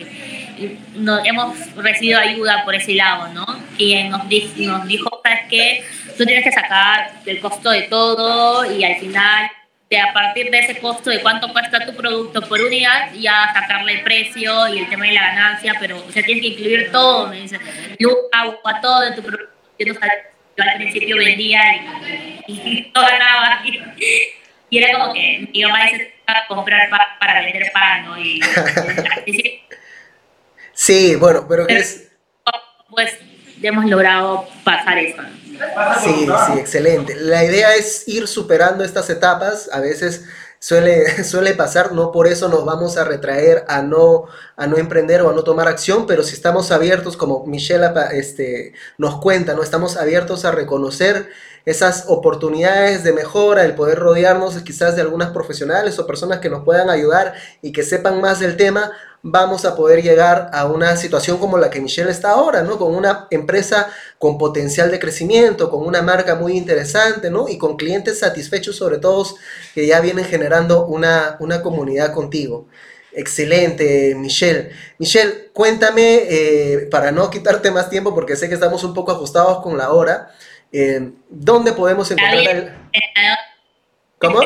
nos 0.95 1.25
hemos 1.25 1.75
recibido 1.75 2.19
ayuda 2.19 2.63
por 2.63 2.75
ese 2.75 2.93
lado, 2.93 3.33
¿no? 3.33 3.45
Y 3.77 4.03
nos, 4.03 4.23
nos 4.57 4.87
dijo, 4.87 5.21
¿sabes 5.23 5.41
qué? 5.49 5.83
Tú 6.15 6.25
tienes 6.25 6.43
que 6.43 6.51
sacar 6.51 7.13
el 7.25 7.39
costo 7.39 7.71
de 7.71 7.83
todo 7.83 8.71
y 8.71 8.83
al 8.83 8.95
final, 8.97 9.49
de 9.93 9.99
a 10.01 10.11
partir 10.11 10.49
de 10.49 10.59
ese 10.59 10.79
costo 10.79 11.11
de 11.11 11.21
cuánto 11.21 11.51
cuesta 11.53 11.85
tu 11.85 11.95
producto 11.95 12.41
por 12.41 12.59
unidad, 12.59 13.13
ya 13.13 13.51
sacarle 13.53 13.93
el 13.93 14.03
precio 14.03 14.67
y 14.69 14.79
el 14.79 14.89
tema 14.89 15.05
de 15.05 15.13
la 15.13 15.21
ganancia, 15.27 15.75
pero 15.79 15.97
o 15.97 16.11
sea, 16.11 16.23
tienes 16.23 16.41
que 16.41 16.49
incluir 16.49 16.91
todo, 16.91 17.27
me 17.27 17.41
dice, 17.41 17.59
luz, 17.99 18.15
agua, 18.31 18.81
todo 18.81 19.01
de 19.01 19.11
tu 19.11 19.21
producto. 19.21 19.53
Yo, 19.77 19.93
al 20.63 20.75
principio 20.77 21.17
vendía 21.17 21.61
y, 22.47 22.53
y 22.53 22.91
no 22.95 23.01
ganaba. 23.01 23.61
Y, 23.65 24.77
era 24.77 24.97
como 24.97 25.13
que 25.13 25.47
mi 25.53 25.63
mamá 25.63 25.85
dice, 25.85 26.15
comprar 26.47 26.89
pan 26.89 27.01
para 27.19 27.41
vender 27.41 27.71
pan, 27.71 28.05
¿no? 28.05 28.19
Y, 28.19 28.41
Sí, 30.73 31.15
bueno, 31.15 31.45
pero 31.47 31.67
es... 31.67 32.11
Pues 32.89 33.19
hemos 33.61 33.85
logrado 33.85 34.47
pasar 34.63 34.97
eso. 34.97 35.21
Sí, 36.03 36.27
sí, 36.27 36.59
excelente. 36.59 37.15
La 37.15 37.43
idea 37.43 37.75
es 37.75 38.07
ir 38.07 38.27
superando 38.27 38.83
estas 38.83 39.09
etapas. 39.09 39.69
A 39.71 39.79
veces 39.79 40.23
suele, 40.59 41.23
suele 41.23 41.53
pasar, 41.53 41.91
no 41.91 42.11
por 42.11 42.27
eso 42.27 42.47
nos 42.47 42.65
vamos 42.65 42.97
a 42.97 43.03
retraer 43.03 43.65
a 43.67 43.81
no, 43.81 44.25
a 44.55 44.67
no 44.67 44.77
emprender 44.77 45.21
o 45.21 45.29
a 45.29 45.33
no 45.33 45.43
tomar 45.43 45.67
acción, 45.67 46.07
pero 46.07 46.23
si 46.23 46.33
estamos 46.33 46.71
abiertos, 46.71 47.17
como 47.17 47.45
Michelle 47.45 47.91
este, 48.13 48.73
nos 48.97 49.19
cuenta, 49.19 49.53
¿no? 49.53 49.61
estamos 49.61 49.97
abiertos 49.97 50.45
a 50.45 50.51
reconocer 50.51 51.29
esas 51.65 52.05
oportunidades 52.07 53.03
de 53.03 53.13
mejora, 53.13 53.63
el 53.63 53.75
poder 53.75 53.99
rodearnos 53.99 54.57
quizás 54.63 54.95
de 54.95 55.01
algunas 55.01 55.31
profesionales 55.31 55.97
o 55.99 56.07
personas 56.07 56.39
que 56.39 56.49
nos 56.49 56.63
puedan 56.63 56.89
ayudar 56.89 57.33
y 57.61 57.71
que 57.71 57.83
sepan 57.83 58.19
más 58.19 58.39
del 58.39 58.57
tema, 58.57 58.91
vamos 59.25 59.63
a 59.63 59.75
poder 59.75 60.03
llegar 60.03 60.49
a 60.51 60.65
una 60.65 60.97
situación 60.97 61.37
como 61.37 61.57
la 61.57 61.69
que 61.69 61.79
Michelle 61.79 62.11
está 62.11 62.31
ahora, 62.31 62.61
¿no? 62.61 62.77
Con 62.77 62.93
una 62.93 63.27
empresa 63.31 63.89
con 64.19 64.37
potencial 64.37 64.91
de 64.91 64.99
crecimiento, 64.99 65.71
con 65.71 65.87
una 65.87 66.01
marca 66.01 66.35
muy 66.35 66.57
interesante, 66.57 67.31
¿no? 67.31 67.47
Y 67.47 67.57
con 67.57 67.77
clientes 67.77 68.19
satisfechos 68.19 68.75
sobre 68.75 68.97
todo 68.97 69.25
que 69.73 69.87
ya 69.87 70.01
vienen 70.01 70.25
generando 70.25 70.85
una, 70.85 71.37
una 71.39 71.61
comunidad 71.61 72.13
contigo. 72.13 72.67
Excelente, 73.13 74.13
Michelle. 74.15 74.71
Michelle, 74.97 75.51
cuéntame, 75.53 76.23
eh, 76.29 76.87
para 76.91 77.11
no 77.11 77.29
quitarte 77.29 77.71
más 77.71 77.89
tiempo, 77.89 78.13
porque 78.13 78.35
sé 78.35 78.49
que 78.49 78.55
estamos 78.55 78.83
un 78.83 78.93
poco 78.93 79.13
ajustados 79.13 79.61
con 79.61 79.77
la 79.77 79.91
hora, 79.91 80.31
eh, 80.73 81.11
¿dónde 81.29 81.71
podemos 81.71 82.11
encontrar 82.11 82.55
el... 82.55 82.73
¿Cómo? 84.19 84.41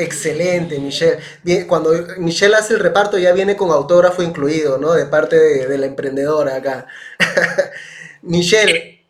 Excelente, 0.00 0.78
Michelle. 0.78 1.18
Bien, 1.42 1.66
cuando 1.66 1.92
Michelle 2.18 2.56
hace 2.56 2.74
el 2.74 2.80
reparto 2.80 3.18
ya 3.18 3.32
viene 3.32 3.54
con 3.56 3.70
autógrafo 3.70 4.22
incluido, 4.22 4.78
¿no? 4.78 4.92
De 4.92 5.04
parte 5.06 5.36
de, 5.36 5.78
la 5.78 5.86
emprendedora 5.86 6.56
acá. 6.56 6.86
Michelle. 8.22 9.04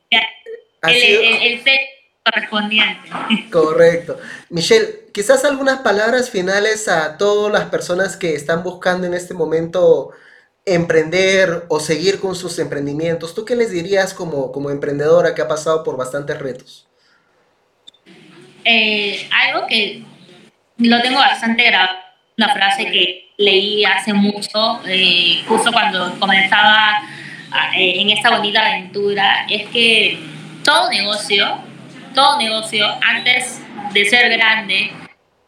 El, 0.83 0.93
el, 0.93 1.63
correspondiente. 2.25 3.09
Correcto. 3.53 4.19
Michelle, 4.49 5.07
quizás 5.13 5.45
algunas 5.45 5.81
palabras 5.81 6.31
finales 6.31 6.89
a 6.89 7.17
todas 7.19 7.53
las 7.53 7.71
personas 7.71 8.17
que 8.17 8.35
están 8.35 8.63
buscando 8.63 9.07
en 9.07 9.15
este 9.15 9.35
momento 9.35 10.11
emprender 10.65 11.65
o 11.69 11.81
seguir 11.81 12.21
con 12.21 12.35
sus 12.35 12.59
emprendimientos, 12.59 13.35
¿tú 13.35 13.45
qué 13.45 13.57
les 13.57 13.71
dirías 13.71 14.13
como, 14.13 14.53
como 14.53 14.71
emprendedora 14.71 15.35
que 15.35 15.43
ha 15.43 15.49
pasado 15.49 15.85
por 15.85 15.97
bastantes 15.97 16.39
retos? 16.39 16.87
Eh, 18.65 19.29
algo 19.33 19.67
que 19.67 20.05
lo 20.81 21.01
tengo 21.01 21.19
bastante 21.19 21.65
grabado, 21.65 21.99
una 22.37 22.49
frase 22.51 22.87
que 22.87 23.31
leí 23.37 23.85
hace 23.85 24.13
mucho, 24.13 24.81
eh, 24.87 25.43
justo 25.47 25.73
cuando 25.73 26.19
comenzaba 26.19 27.03
eh, 27.77 28.01
en 28.01 28.11
esta 28.11 28.31
bonita 28.31 28.67
aventura, 28.67 29.47
es 29.49 29.69
que 29.69 30.19
todo 30.65 30.91
negocio, 30.91 31.59
todo 32.15 32.39
negocio, 32.39 32.87
antes 33.03 33.63
de 33.93 34.05
ser 34.07 34.31
grande, 34.31 34.93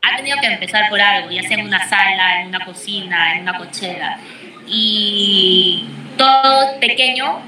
ha 0.03 0.17
tenido 0.17 0.37
que 0.41 0.47
empezar 0.47 0.89
por 0.91 1.01
algo, 1.01 1.31
ya 1.31 1.43
sea 1.43 1.59
en 1.59 1.67
una 1.67 1.89
sala, 1.89 2.43
en 2.43 2.49
una 2.49 2.65
cocina, 2.65 3.35
en 3.35 3.43
una 3.43 3.57
cochera 3.57 4.19
y 4.67 5.85
todo 6.17 6.79
pequeño, 6.81 7.41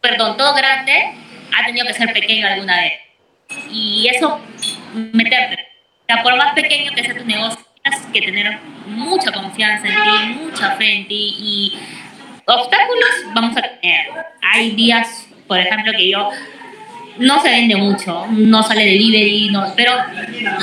perdón, 0.00 0.36
todo 0.36 0.54
grande 0.54 1.14
ha 1.56 1.66
tenido 1.66 1.86
que 1.86 1.94
ser 1.94 2.12
pequeño 2.12 2.46
alguna 2.46 2.76
vez. 2.76 2.92
Y 3.70 4.08
eso, 4.08 4.40
meterte. 5.12 5.71
O 6.02 6.14
sea, 6.14 6.22
por 6.22 6.36
más 6.36 6.52
pequeño 6.54 6.92
que 6.92 7.04
sea 7.04 7.16
tu 7.16 7.24
negocio, 7.24 7.58
tienes 7.82 8.00
que 8.12 8.20
tener 8.20 8.58
mucha 8.86 9.32
confianza 9.32 9.88
en 9.88 9.94
ti, 9.94 10.44
mucha 10.44 10.70
fe 10.72 10.94
en 10.94 11.08
ti 11.08 11.34
y 11.38 11.78
obstáculos 12.46 13.10
vamos 13.34 13.56
a 13.56 13.62
tener. 13.62 14.06
Hay 14.42 14.72
días, 14.72 15.26
por 15.46 15.58
ejemplo, 15.58 15.92
que 15.92 16.10
yo 16.10 16.30
no 17.18 17.40
se 17.40 17.50
vende 17.50 17.76
mucho, 17.76 18.26
no 18.30 18.62
sale 18.62 18.84
delivery, 18.84 19.50
no, 19.50 19.72
pero 19.76 19.92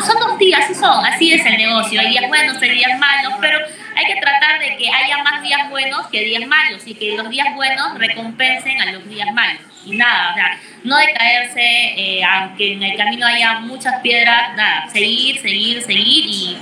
son 0.06 0.20
dos 0.20 0.38
días, 0.40 0.66
son, 0.76 1.06
así 1.06 1.34
es 1.34 1.46
el 1.46 1.58
negocio. 1.58 2.00
Hay 2.00 2.10
días 2.10 2.28
buenos, 2.28 2.62
hay 2.62 2.72
días 2.72 2.98
malos, 3.00 3.34
pero 3.40 3.60
hay 3.60 4.14
que 4.14 4.20
tratar 4.20 4.60
de 4.60 4.78
que 4.78 4.90
haya 4.90 5.24
más 5.24 5.42
días 5.42 5.70
buenos 5.70 6.08
que 6.08 6.24
días 6.24 6.46
malos 6.48 6.86
y 6.86 6.96
que 6.96 7.16
los 7.16 7.30
días 7.30 7.48
buenos 7.56 7.98
recompensen 7.98 8.82
a 8.82 8.92
los 8.92 9.08
días 9.08 9.28
malos. 9.34 9.62
Nada, 9.92 10.32
o 10.32 10.34
sea, 10.36 10.60
no 10.84 10.98
decaerse, 10.98 11.62
eh, 11.62 12.24
aunque 12.24 12.74
en 12.74 12.84
el 12.84 12.98
camino 12.98 13.26
haya 13.26 13.60
muchas 13.60 14.02
piedras, 14.02 14.56
nada, 14.56 14.90
seguir, 14.92 15.42
seguir, 15.42 15.82
seguir 15.84 16.26
y 16.26 16.58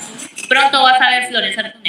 pronto 0.48 0.82
vas 0.84 1.00
a 1.02 1.10
ver 1.10 1.28
florecer 1.28 1.74
tu. 1.74 1.80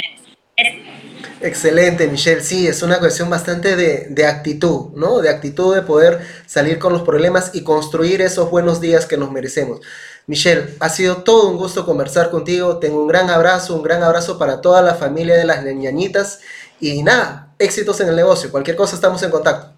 Excelente, 1.40 2.08
Michelle. 2.08 2.40
Sí, 2.40 2.66
es 2.66 2.82
una 2.82 2.98
cuestión 2.98 3.30
bastante 3.30 3.76
de, 3.76 4.08
de, 4.10 4.26
actitud, 4.26 4.88
¿no? 4.96 5.20
De 5.20 5.28
actitud 5.28 5.72
de 5.72 5.82
poder 5.82 6.20
salir 6.46 6.80
con 6.80 6.92
los 6.92 7.02
problemas 7.02 7.52
y 7.54 7.62
construir 7.62 8.22
esos 8.22 8.50
buenos 8.50 8.80
días 8.80 9.06
que 9.06 9.16
nos 9.16 9.30
merecemos. 9.30 9.80
Michelle, 10.26 10.74
ha 10.80 10.88
sido 10.88 11.22
todo 11.22 11.48
un 11.48 11.56
gusto 11.56 11.86
conversar 11.86 12.30
contigo. 12.30 12.78
Tengo 12.78 13.00
un 13.00 13.08
gran 13.08 13.30
abrazo, 13.30 13.76
un 13.76 13.82
gran 13.82 14.02
abrazo 14.02 14.36
para 14.36 14.60
toda 14.60 14.82
la 14.82 14.94
familia 14.94 15.36
de 15.36 15.44
las 15.44 15.62
ñañitas. 15.64 16.40
Y 16.80 17.02
nada, 17.02 17.54
éxitos 17.58 18.00
en 18.00 18.08
el 18.08 18.16
negocio. 18.16 18.50
Cualquier 18.50 18.76
cosa 18.76 18.96
estamos 18.96 19.22
en 19.22 19.30
contacto. 19.30 19.77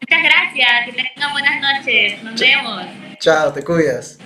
Muchas 0.00 0.22
gracias, 0.22 0.68
que 0.86 0.92
tengan 0.92 1.32
buenas 1.32 1.60
noches. 1.60 2.22
Nos 2.22 2.40
vemos. 2.40 2.86
Chao, 3.18 3.52
te 3.52 3.62
cuidas. 3.62 4.18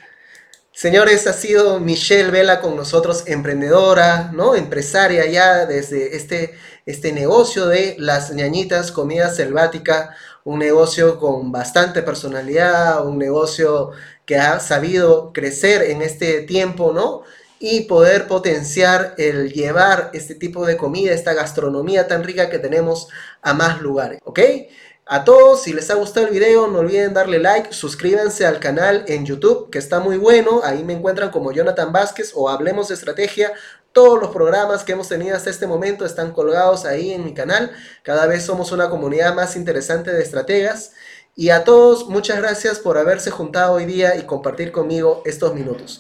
Señores, 0.71 1.27
ha 1.27 1.33
sido 1.33 1.81
Michelle 1.81 2.31
Vela 2.31 2.61
con 2.61 2.77
nosotros, 2.77 3.25
emprendedora, 3.27 4.31
¿no? 4.33 4.55
Empresaria 4.55 5.27
ya 5.27 5.67
desde 5.67 6.17
este, 6.17 6.55
este 6.87 7.13
negocio 7.13 7.67
de 7.67 7.97
las 7.99 8.33
ñañitas, 8.33 8.93
comida 8.93 9.31
selvática, 9.31 10.17
un 10.45 10.61
negocio 10.61 11.19
con 11.19 11.51
bastante 11.51 12.03
personalidad, 12.03 13.05
un 13.05 13.19
negocio 13.19 13.91
que 14.27 14.37
ha 14.37 14.61
sabido 14.61 15.33
crecer 15.33 15.83
en 15.83 16.03
este 16.03 16.43
tiempo, 16.43 16.93
¿no? 16.93 17.23
Y 17.59 17.83
poder 17.83 18.29
potenciar 18.29 19.15
el 19.19 19.53
llevar 19.53 20.11
este 20.13 20.35
tipo 20.37 20.67
de 20.67 20.77
comida, 20.77 21.13
esta 21.13 21.35
gastronomía 21.35 22.07
tan 22.07 22.23
rica 22.23 22.49
que 22.49 22.59
tenemos 22.59 23.09
a 23.43 23.55
más 23.55 23.81
lugares, 23.81 24.21
¿ok? 24.25 24.41
A 25.07 25.23
todos, 25.25 25.63
si 25.63 25.75
les 25.75 25.91
ha 25.91 25.97
gustado 25.97 26.27
el 26.27 26.33
video, 26.33 26.67
no 26.67 26.79
olviden 26.79 27.13
darle 27.13 27.39
like, 27.39 27.75
suscríbanse 27.75 28.47
al 28.47 28.59
canal 28.59 29.05
en 29.07 29.27
YouTube, 29.27 29.69
que 29.69 29.79
está 29.79 30.01
muy 30.01 30.17
bueno. 30.17 30.63
Ahí 30.65 30.83
me 30.83 30.95
encuentran 30.95 31.29
como 31.31 31.53
Jonathan 31.53 31.93
Vázquez 31.93 32.33
o 32.35 32.49
Hablemos 32.49 32.89
de 32.89 32.95
Estrategia. 32.95 33.53
Todos 33.93 34.19
los 34.19 34.31
programas 34.31 34.83
que 34.83 34.93
hemos 34.93 35.11
tenido 35.11 35.37
hasta 35.37 35.51
este 35.51 35.67
momento 35.67 36.07
están 36.07 36.33
colgados 36.33 36.87
ahí 36.87 37.13
en 37.13 37.23
mi 37.23 37.35
canal. 37.35 37.71
Cada 38.03 38.27
vez 38.27 38.45
somos 38.45 38.73
una 38.73 38.89
comunidad 38.89 39.35
más 39.35 39.57
interesante 39.57 40.11
de 40.11 40.23
estrategas. 40.23 40.93
Y 41.37 41.51
a 41.51 41.65
todos, 41.65 42.09
muchas 42.09 42.39
gracias 42.39 42.79
por 42.79 42.97
haberse 42.97 43.31
juntado 43.31 43.75
hoy 43.75 43.85
día 43.85 44.17
y 44.17 44.23
compartir 44.23 44.73
conmigo 44.73 45.21
estos 45.27 45.53
minutos. 45.55 45.93